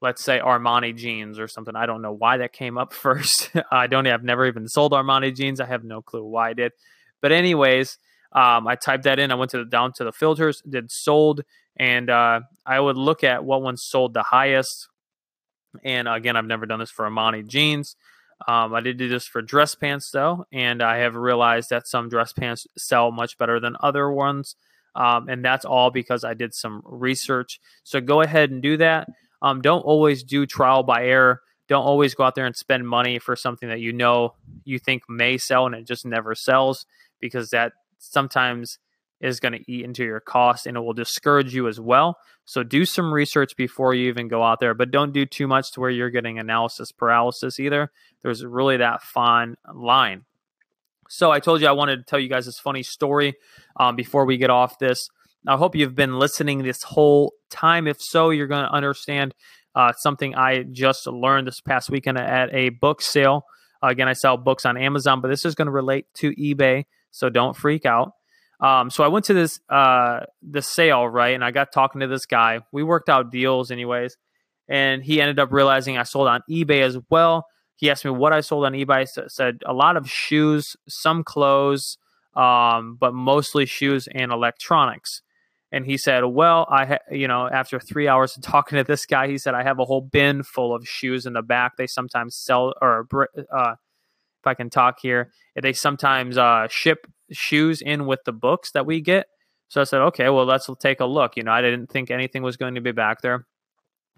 let's 0.00 0.22
say 0.22 0.38
Armani 0.38 0.96
jeans 0.96 1.38
or 1.38 1.48
something. 1.48 1.76
I 1.76 1.86
don't 1.86 2.02
know 2.02 2.12
why 2.12 2.38
that 2.38 2.52
came 2.52 2.78
up 2.78 2.92
first. 2.92 3.50
I 3.70 3.86
don't. 3.86 4.06
I've 4.06 4.24
never 4.24 4.46
even 4.46 4.68
sold 4.68 4.92
Armani 4.92 5.34
jeans. 5.34 5.60
I 5.60 5.66
have 5.66 5.84
no 5.84 6.02
clue 6.02 6.24
why 6.24 6.50
I 6.50 6.52
did. 6.54 6.72
But 7.20 7.32
anyways, 7.32 7.98
um, 8.32 8.66
I 8.66 8.76
typed 8.76 9.04
that 9.04 9.18
in. 9.18 9.32
I 9.32 9.34
went 9.34 9.50
to 9.52 9.58
the, 9.58 9.64
down 9.64 9.92
to 9.96 10.04
the 10.04 10.12
filters, 10.12 10.62
did 10.68 10.90
sold, 10.90 11.42
and 11.76 12.10
uh, 12.10 12.40
I 12.64 12.80
would 12.80 12.96
look 12.96 13.24
at 13.24 13.44
what 13.44 13.62
one 13.62 13.76
sold 13.76 14.14
the 14.14 14.22
highest. 14.22 14.88
And 15.84 16.08
again, 16.08 16.36
I've 16.36 16.46
never 16.46 16.66
done 16.66 16.78
this 16.78 16.90
for 16.90 17.08
Armani 17.08 17.46
jeans. 17.46 17.96
Um, 18.46 18.74
I 18.74 18.80
did 18.80 18.98
do 18.98 19.08
this 19.08 19.26
for 19.26 19.40
dress 19.42 19.74
pants 19.74 20.10
though, 20.10 20.44
and 20.52 20.82
I 20.82 20.98
have 20.98 21.14
realized 21.14 21.70
that 21.70 21.86
some 21.86 22.08
dress 22.08 22.32
pants 22.32 22.66
sell 22.76 23.10
much 23.10 23.38
better 23.38 23.58
than 23.60 23.76
other 23.80 24.10
ones. 24.10 24.56
Um, 24.94 25.28
and 25.28 25.44
that's 25.44 25.64
all 25.64 25.90
because 25.90 26.24
I 26.24 26.34
did 26.34 26.54
some 26.54 26.82
research. 26.84 27.60
So 27.84 28.00
go 28.00 28.22
ahead 28.22 28.50
and 28.50 28.62
do 28.62 28.78
that. 28.78 29.08
Um, 29.42 29.60
don't 29.60 29.82
always 29.82 30.22
do 30.22 30.46
trial 30.46 30.82
by 30.82 31.04
error. 31.06 31.40
Don't 31.68 31.84
always 31.84 32.14
go 32.14 32.24
out 32.24 32.34
there 32.34 32.46
and 32.46 32.56
spend 32.56 32.88
money 32.88 33.18
for 33.18 33.36
something 33.36 33.68
that 33.68 33.80
you 33.80 33.92
know 33.92 34.34
you 34.64 34.78
think 34.78 35.02
may 35.08 35.36
sell 35.36 35.66
and 35.66 35.74
it 35.74 35.86
just 35.86 36.06
never 36.06 36.34
sells 36.34 36.86
because 37.20 37.50
that 37.50 37.72
sometimes 37.98 38.78
is 39.20 39.40
going 39.40 39.52
to 39.52 39.70
eat 39.70 39.84
into 39.84 40.04
your 40.04 40.20
cost 40.20 40.66
and 40.66 40.76
it 40.76 40.80
will 40.80 40.92
discourage 40.92 41.54
you 41.54 41.68
as 41.68 41.80
well. 41.80 42.18
So 42.44 42.62
do 42.62 42.84
some 42.84 43.12
research 43.12 43.56
before 43.56 43.94
you 43.94 44.08
even 44.08 44.28
go 44.28 44.42
out 44.42 44.60
there, 44.60 44.74
but 44.74 44.90
don't 44.90 45.12
do 45.12 45.26
too 45.26 45.46
much 45.46 45.72
to 45.72 45.80
where 45.80 45.90
you're 45.90 46.10
getting 46.10 46.38
analysis 46.38 46.92
paralysis 46.92 47.58
either. 47.58 47.90
There's 48.22 48.44
really 48.44 48.76
that 48.76 49.02
fine 49.02 49.56
line. 49.72 50.24
So 51.08 51.30
I 51.30 51.40
told 51.40 51.60
you 51.60 51.68
I 51.68 51.72
wanted 51.72 51.96
to 51.96 52.02
tell 52.02 52.18
you 52.18 52.28
guys 52.28 52.46
this 52.46 52.58
funny 52.58 52.82
story 52.82 53.34
um, 53.78 53.96
before 53.96 54.26
we 54.26 54.36
get 54.36 54.50
off 54.50 54.78
this. 54.78 55.08
I 55.46 55.56
hope 55.56 55.76
you've 55.76 55.94
been 55.94 56.18
listening 56.18 56.62
this 56.62 56.82
whole 56.82 57.32
time. 57.50 57.86
If 57.86 57.98
so, 58.00 58.30
you're 58.30 58.48
going 58.48 58.64
to 58.64 58.72
understand 58.72 59.34
uh, 59.76 59.92
something 59.92 60.34
I 60.34 60.64
just 60.64 61.06
learned 61.06 61.46
this 61.46 61.60
past 61.60 61.90
weekend 61.90 62.18
at 62.18 62.52
a 62.52 62.70
book 62.70 63.00
sale. 63.00 63.44
Again, 63.82 64.08
I 64.08 64.14
sell 64.14 64.36
books 64.36 64.64
on 64.64 64.76
Amazon, 64.76 65.20
but 65.20 65.28
this 65.28 65.44
is 65.44 65.54
going 65.54 65.66
to 65.66 65.72
relate 65.72 66.06
to 66.14 66.32
eBay, 66.32 66.86
so 67.12 67.28
don't 67.28 67.54
freak 67.54 67.86
out. 67.86 68.12
Um, 68.60 68.90
so 68.90 69.04
I 69.04 69.08
went 69.08 69.26
to 69.26 69.34
this 69.34 69.60
uh, 69.68 70.20
the 70.42 70.62
sale 70.62 71.06
right, 71.06 71.34
and 71.34 71.44
I 71.44 71.50
got 71.50 71.72
talking 71.72 72.00
to 72.00 72.06
this 72.06 72.26
guy. 72.26 72.60
We 72.72 72.82
worked 72.82 73.08
out 73.08 73.30
deals, 73.30 73.70
anyways, 73.70 74.16
and 74.68 75.02
he 75.02 75.20
ended 75.20 75.38
up 75.38 75.52
realizing 75.52 75.98
I 75.98 76.04
sold 76.04 76.28
on 76.28 76.42
eBay 76.50 76.82
as 76.82 76.98
well. 77.10 77.46
He 77.76 77.90
asked 77.90 78.04
me 78.04 78.10
what 78.10 78.32
I 78.32 78.40
sold 78.40 78.64
on 78.64 78.72
eBay. 78.72 79.06
I 79.18 79.26
said 79.28 79.58
a 79.66 79.74
lot 79.74 79.96
of 79.98 80.08
shoes, 80.10 80.76
some 80.88 81.22
clothes, 81.22 81.98
um, 82.34 82.96
but 82.98 83.12
mostly 83.12 83.66
shoes 83.66 84.08
and 84.14 84.32
electronics. 84.32 85.20
And 85.70 85.84
he 85.84 85.98
said, 85.98 86.24
"Well, 86.24 86.66
I, 86.70 86.86
ha- 86.86 86.98
you 87.10 87.28
know, 87.28 87.48
after 87.48 87.78
three 87.78 88.08
hours 88.08 88.36
of 88.36 88.42
talking 88.44 88.76
to 88.76 88.84
this 88.84 89.04
guy, 89.04 89.28
he 89.28 89.36
said 89.36 89.54
I 89.54 89.64
have 89.64 89.78
a 89.78 89.84
whole 89.84 90.00
bin 90.00 90.42
full 90.42 90.74
of 90.74 90.88
shoes 90.88 91.26
in 91.26 91.34
the 91.34 91.42
back. 91.42 91.76
They 91.76 91.86
sometimes 91.86 92.36
sell, 92.36 92.72
or 92.80 93.06
uh, 93.52 93.72
if 93.72 94.46
I 94.46 94.54
can 94.54 94.70
talk 94.70 95.00
here, 95.02 95.30
they 95.60 95.74
sometimes 95.74 96.38
uh, 96.38 96.68
ship 96.70 97.06
shoes 97.32 97.82
in 97.82 98.06
with 98.06 98.20
the 98.24 98.32
books 98.32 98.72
that 98.72 98.86
we 98.86 99.00
get. 99.00 99.26
So 99.68 99.80
I 99.80 99.84
said, 99.84 100.00
okay, 100.00 100.28
well, 100.28 100.44
let's 100.44 100.68
take 100.80 101.00
a 101.00 101.06
look. 101.06 101.36
You 101.36 101.42
know, 101.42 101.52
I 101.52 101.60
didn't 101.60 101.90
think 101.90 102.10
anything 102.10 102.42
was 102.42 102.56
going 102.56 102.76
to 102.76 102.80
be 102.80 102.92
back 102.92 103.20
there. 103.20 103.46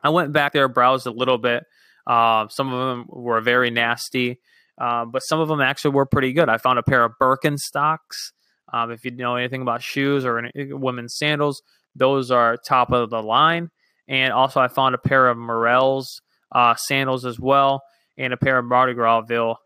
I 0.03 0.11
went 0.11 0.33
back 0.33 0.53
there, 0.53 0.69
browsed 0.69 1.07
a 1.07 1.11
little 1.11 1.39
bit. 1.39 1.65
Uh, 2.07 2.49
some 2.49 2.73
of 2.73 2.89
them 2.89 3.07
were 3.09 3.41
very 3.41 3.71
nasty, 3.71 4.39
uh, 4.79 5.05
but 5.05 5.21
some 5.21 5.41
of 5.41 5.49
them 5.49 5.61
actually 5.61 5.93
were 5.93 6.07
pretty 6.07 6.33
good. 6.33 6.49
I 6.49 6.59
found 6.59 6.79
a 6.79 6.83
pair 6.83 7.05
of 7.05 7.13
Birkenstocks. 7.21 8.33
Um, 8.73 8.91
if 8.91 9.05
you 9.05 9.11
know 9.11 9.37
anything 9.37 9.63
about 9.63 9.83
shoes 9.83 10.25
or 10.25 10.39
any, 10.39 10.73
women's 10.73 11.17
sandals, 11.17 11.63
those 11.95 12.31
are 12.31 12.57
top 12.57 12.93
of 12.93 13.11
the 13.11 13.23
line. 13.23 13.71
And 14.07 14.33
also, 14.33 14.61
I 14.61 14.69
found 14.69 14.95
a 14.95 14.99
pair 14.99 15.29
of 15.29 15.37
Merrells 15.37 16.21
uh, 16.53 16.75
sandals 16.77 17.27
as 17.27 17.39
well, 17.39 17.83
and 18.17 18.33
a 18.33 18.37
pair 18.37 18.59
of 18.59 18.65
Mardi 18.65 18.95
Grasville 18.95 19.57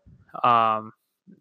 um, 0.43 0.91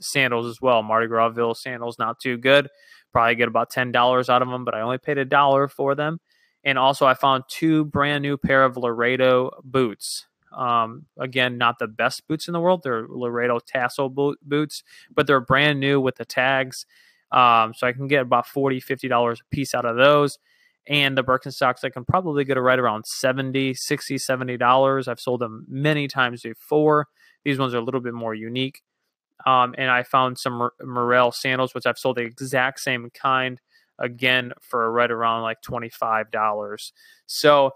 sandals 0.00 0.46
as 0.46 0.60
well. 0.60 0.82
Mardi 0.82 1.06
Grasville 1.08 1.56
sandals, 1.56 1.98
not 1.98 2.20
too 2.20 2.36
good. 2.36 2.68
Probably 3.12 3.34
get 3.34 3.48
about 3.48 3.70
ten 3.70 3.92
dollars 3.92 4.28
out 4.28 4.42
of 4.42 4.48
them, 4.48 4.64
but 4.64 4.74
I 4.74 4.80
only 4.80 4.98
paid 4.98 5.18
a 5.18 5.24
dollar 5.24 5.68
for 5.68 5.94
them. 5.94 6.18
And 6.64 6.78
also, 6.78 7.06
I 7.06 7.14
found 7.14 7.44
two 7.48 7.84
brand 7.84 8.22
new 8.22 8.36
pair 8.36 8.64
of 8.64 8.76
Laredo 8.76 9.50
boots. 9.64 10.26
Um, 10.56 11.06
again, 11.18 11.58
not 11.58 11.78
the 11.78 11.88
best 11.88 12.26
boots 12.28 12.46
in 12.46 12.52
the 12.52 12.60
world. 12.60 12.82
They're 12.82 13.06
Laredo 13.08 13.58
tassel 13.58 14.08
boot, 14.08 14.38
boots, 14.42 14.82
but 15.14 15.26
they're 15.26 15.40
brand 15.40 15.80
new 15.80 16.00
with 16.00 16.16
the 16.16 16.24
tags. 16.24 16.86
Um, 17.30 17.72
so 17.74 17.86
I 17.86 17.92
can 17.92 18.08
get 18.08 18.22
about 18.22 18.46
40 18.46 18.80
$50 18.80 19.40
a 19.40 19.44
piece 19.50 19.74
out 19.74 19.86
of 19.86 19.96
those. 19.96 20.38
And 20.86 21.16
the 21.16 21.24
Birkenstocks, 21.24 21.84
I 21.84 21.90
can 21.90 22.04
probably 22.04 22.44
get 22.44 22.56
it 22.56 22.60
right 22.60 22.78
around 22.78 23.06
70 23.06 23.74
60 23.74 24.16
$70. 24.16 25.08
I've 25.08 25.20
sold 25.20 25.40
them 25.40 25.64
many 25.68 26.08
times 26.08 26.42
before. 26.42 27.06
These 27.44 27.58
ones 27.58 27.74
are 27.74 27.78
a 27.78 27.82
little 27.84 28.00
bit 28.00 28.14
more 28.14 28.34
unique. 28.34 28.82
Um, 29.46 29.74
and 29.78 29.90
I 29.90 30.02
found 30.02 30.38
some 30.38 30.70
Merrell 30.82 31.34
sandals, 31.34 31.74
which 31.74 31.86
I've 31.86 31.98
sold 31.98 32.16
the 32.16 32.22
exact 32.22 32.80
same 32.80 33.10
kind 33.10 33.60
again 33.98 34.52
for 34.60 34.90
right 34.90 35.10
around 35.10 35.42
like 35.42 35.62
$25. 35.62 36.92
So 37.26 37.72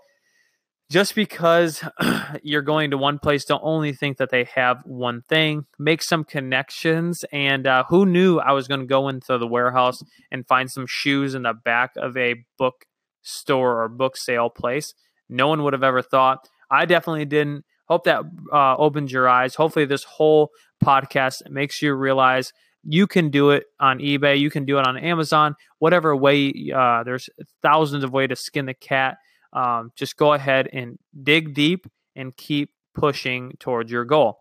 just 0.90 1.14
because 1.14 1.82
you're 2.42 2.62
going 2.62 2.90
to 2.90 2.98
one 2.98 3.18
place, 3.18 3.44
don't 3.44 3.62
only 3.64 3.92
think 3.92 4.18
that 4.18 4.30
they 4.30 4.44
have 4.44 4.78
one 4.84 5.22
thing. 5.28 5.66
Make 5.78 6.02
some 6.02 6.24
connections. 6.24 7.24
And 7.32 7.66
uh, 7.66 7.84
who 7.88 8.06
knew 8.06 8.38
I 8.38 8.52
was 8.52 8.68
going 8.68 8.80
to 8.80 8.86
go 8.86 9.08
into 9.08 9.38
the 9.38 9.46
warehouse 9.46 10.02
and 10.30 10.46
find 10.46 10.70
some 10.70 10.86
shoes 10.86 11.34
in 11.34 11.42
the 11.42 11.54
back 11.54 11.92
of 11.96 12.16
a 12.16 12.44
book 12.58 12.84
store 13.22 13.82
or 13.82 13.88
book 13.88 14.16
sale 14.16 14.50
place? 14.50 14.94
No 15.28 15.48
one 15.48 15.64
would 15.64 15.72
have 15.72 15.82
ever 15.82 16.02
thought. 16.02 16.48
I 16.70 16.84
definitely 16.84 17.24
didn't. 17.24 17.64
Hope 17.86 18.04
that 18.04 18.22
uh, 18.52 18.76
opens 18.76 19.12
your 19.12 19.28
eyes. 19.28 19.54
Hopefully, 19.54 19.84
this 19.84 20.04
whole 20.04 20.50
podcast 20.84 21.48
makes 21.48 21.80
you 21.80 21.94
realize 21.94 22.52
you 22.82 23.06
can 23.06 23.30
do 23.30 23.50
it 23.50 23.64
on 23.80 23.98
eBay, 23.98 24.38
you 24.38 24.50
can 24.50 24.64
do 24.64 24.78
it 24.78 24.86
on 24.86 24.96
Amazon, 24.96 25.56
whatever 25.78 26.14
way. 26.14 26.70
Uh, 26.74 27.02
there's 27.02 27.28
thousands 27.62 28.04
of 28.04 28.12
ways 28.12 28.28
to 28.28 28.36
skin 28.36 28.66
the 28.66 28.74
cat. 28.74 29.18
Um, 29.52 29.92
just 29.96 30.16
go 30.16 30.32
ahead 30.32 30.68
and 30.72 30.98
dig 31.22 31.54
deep 31.54 31.86
and 32.14 32.36
keep 32.36 32.70
pushing 32.94 33.52
towards 33.58 33.90
your 33.90 34.04
goal. 34.04 34.38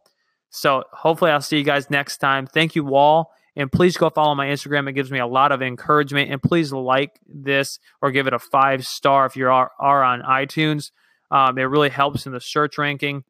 So 0.50 0.84
hopefully, 0.92 1.32
I'll 1.32 1.42
see 1.42 1.58
you 1.58 1.64
guys 1.64 1.90
next 1.90 2.18
time. 2.18 2.48
Thank 2.48 2.76
you 2.76 2.96
all. 2.96 3.32
And 3.56 3.72
please 3.72 3.96
go 3.96 4.10
follow 4.10 4.36
my 4.36 4.48
Instagram. 4.48 4.90
It 4.90 4.94
gives 4.94 5.12
me 5.12 5.20
a 5.20 5.28
lot 5.28 5.52
of 5.52 5.62
encouragement. 5.62 6.30
And 6.30 6.42
please 6.42 6.74
like 6.74 7.20
this 7.28 7.80
or 8.02 8.12
give 8.12 8.28
it 8.28 8.34
a 8.34 8.40
five 8.40 8.86
star 8.86 9.26
if 9.26 9.38
you 9.38 9.50
are, 9.50 9.72
are 9.80 10.04
on 10.04 10.22
iTunes. 10.22 10.92
Um, 11.32 11.58
it 11.58 11.64
really 11.64 11.90
helps 11.90 12.26
in 12.26 12.34
the 12.34 12.42
search 12.42 12.78
ranking 12.78 13.24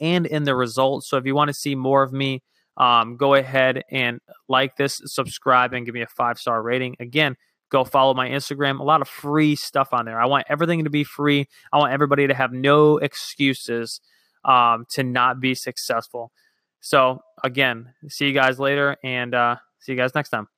and 0.00 0.26
in 0.26 0.44
the 0.44 0.54
results. 0.54 1.08
So 1.08 1.16
if 1.16 1.26
you 1.26 1.34
want 1.34 1.48
to 1.48 1.54
see 1.54 1.74
more 1.74 2.02
of 2.02 2.12
me, 2.12 2.42
um, 2.76 3.16
go 3.16 3.34
ahead 3.34 3.82
and 3.90 4.20
like 4.48 4.76
this, 4.76 5.00
subscribe, 5.04 5.72
and 5.74 5.84
give 5.84 5.94
me 5.94 6.02
a 6.02 6.06
five 6.06 6.38
star 6.38 6.62
rating. 6.62 6.96
Again, 7.00 7.36
go 7.70 7.84
follow 7.84 8.14
my 8.14 8.28
Instagram. 8.28 8.80
A 8.80 8.84
lot 8.84 9.02
of 9.02 9.08
free 9.08 9.56
stuff 9.56 9.92
on 9.92 10.06
there. 10.06 10.20
I 10.20 10.26
want 10.26 10.46
everything 10.48 10.84
to 10.84 10.90
be 10.90 11.04
free. 11.04 11.48
I 11.72 11.78
want 11.78 11.92
everybody 11.92 12.26
to 12.26 12.34
have 12.34 12.52
no 12.52 12.98
excuses 12.98 14.00
um, 14.44 14.86
to 14.90 15.02
not 15.02 15.40
be 15.40 15.54
successful. 15.54 16.32
So, 16.80 17.20
again, 17.44 17.94
see 18.08 18.26
you 18.26 18.32
guys 18.32 18.58
later 18.58 18.96
and 19.04 19.34
uh, 19.34 19.56
see 19.78 19.92
you 19.92 19.98
guys 19.98 20.14
next 20.14 20.30
time. 20.30 20.48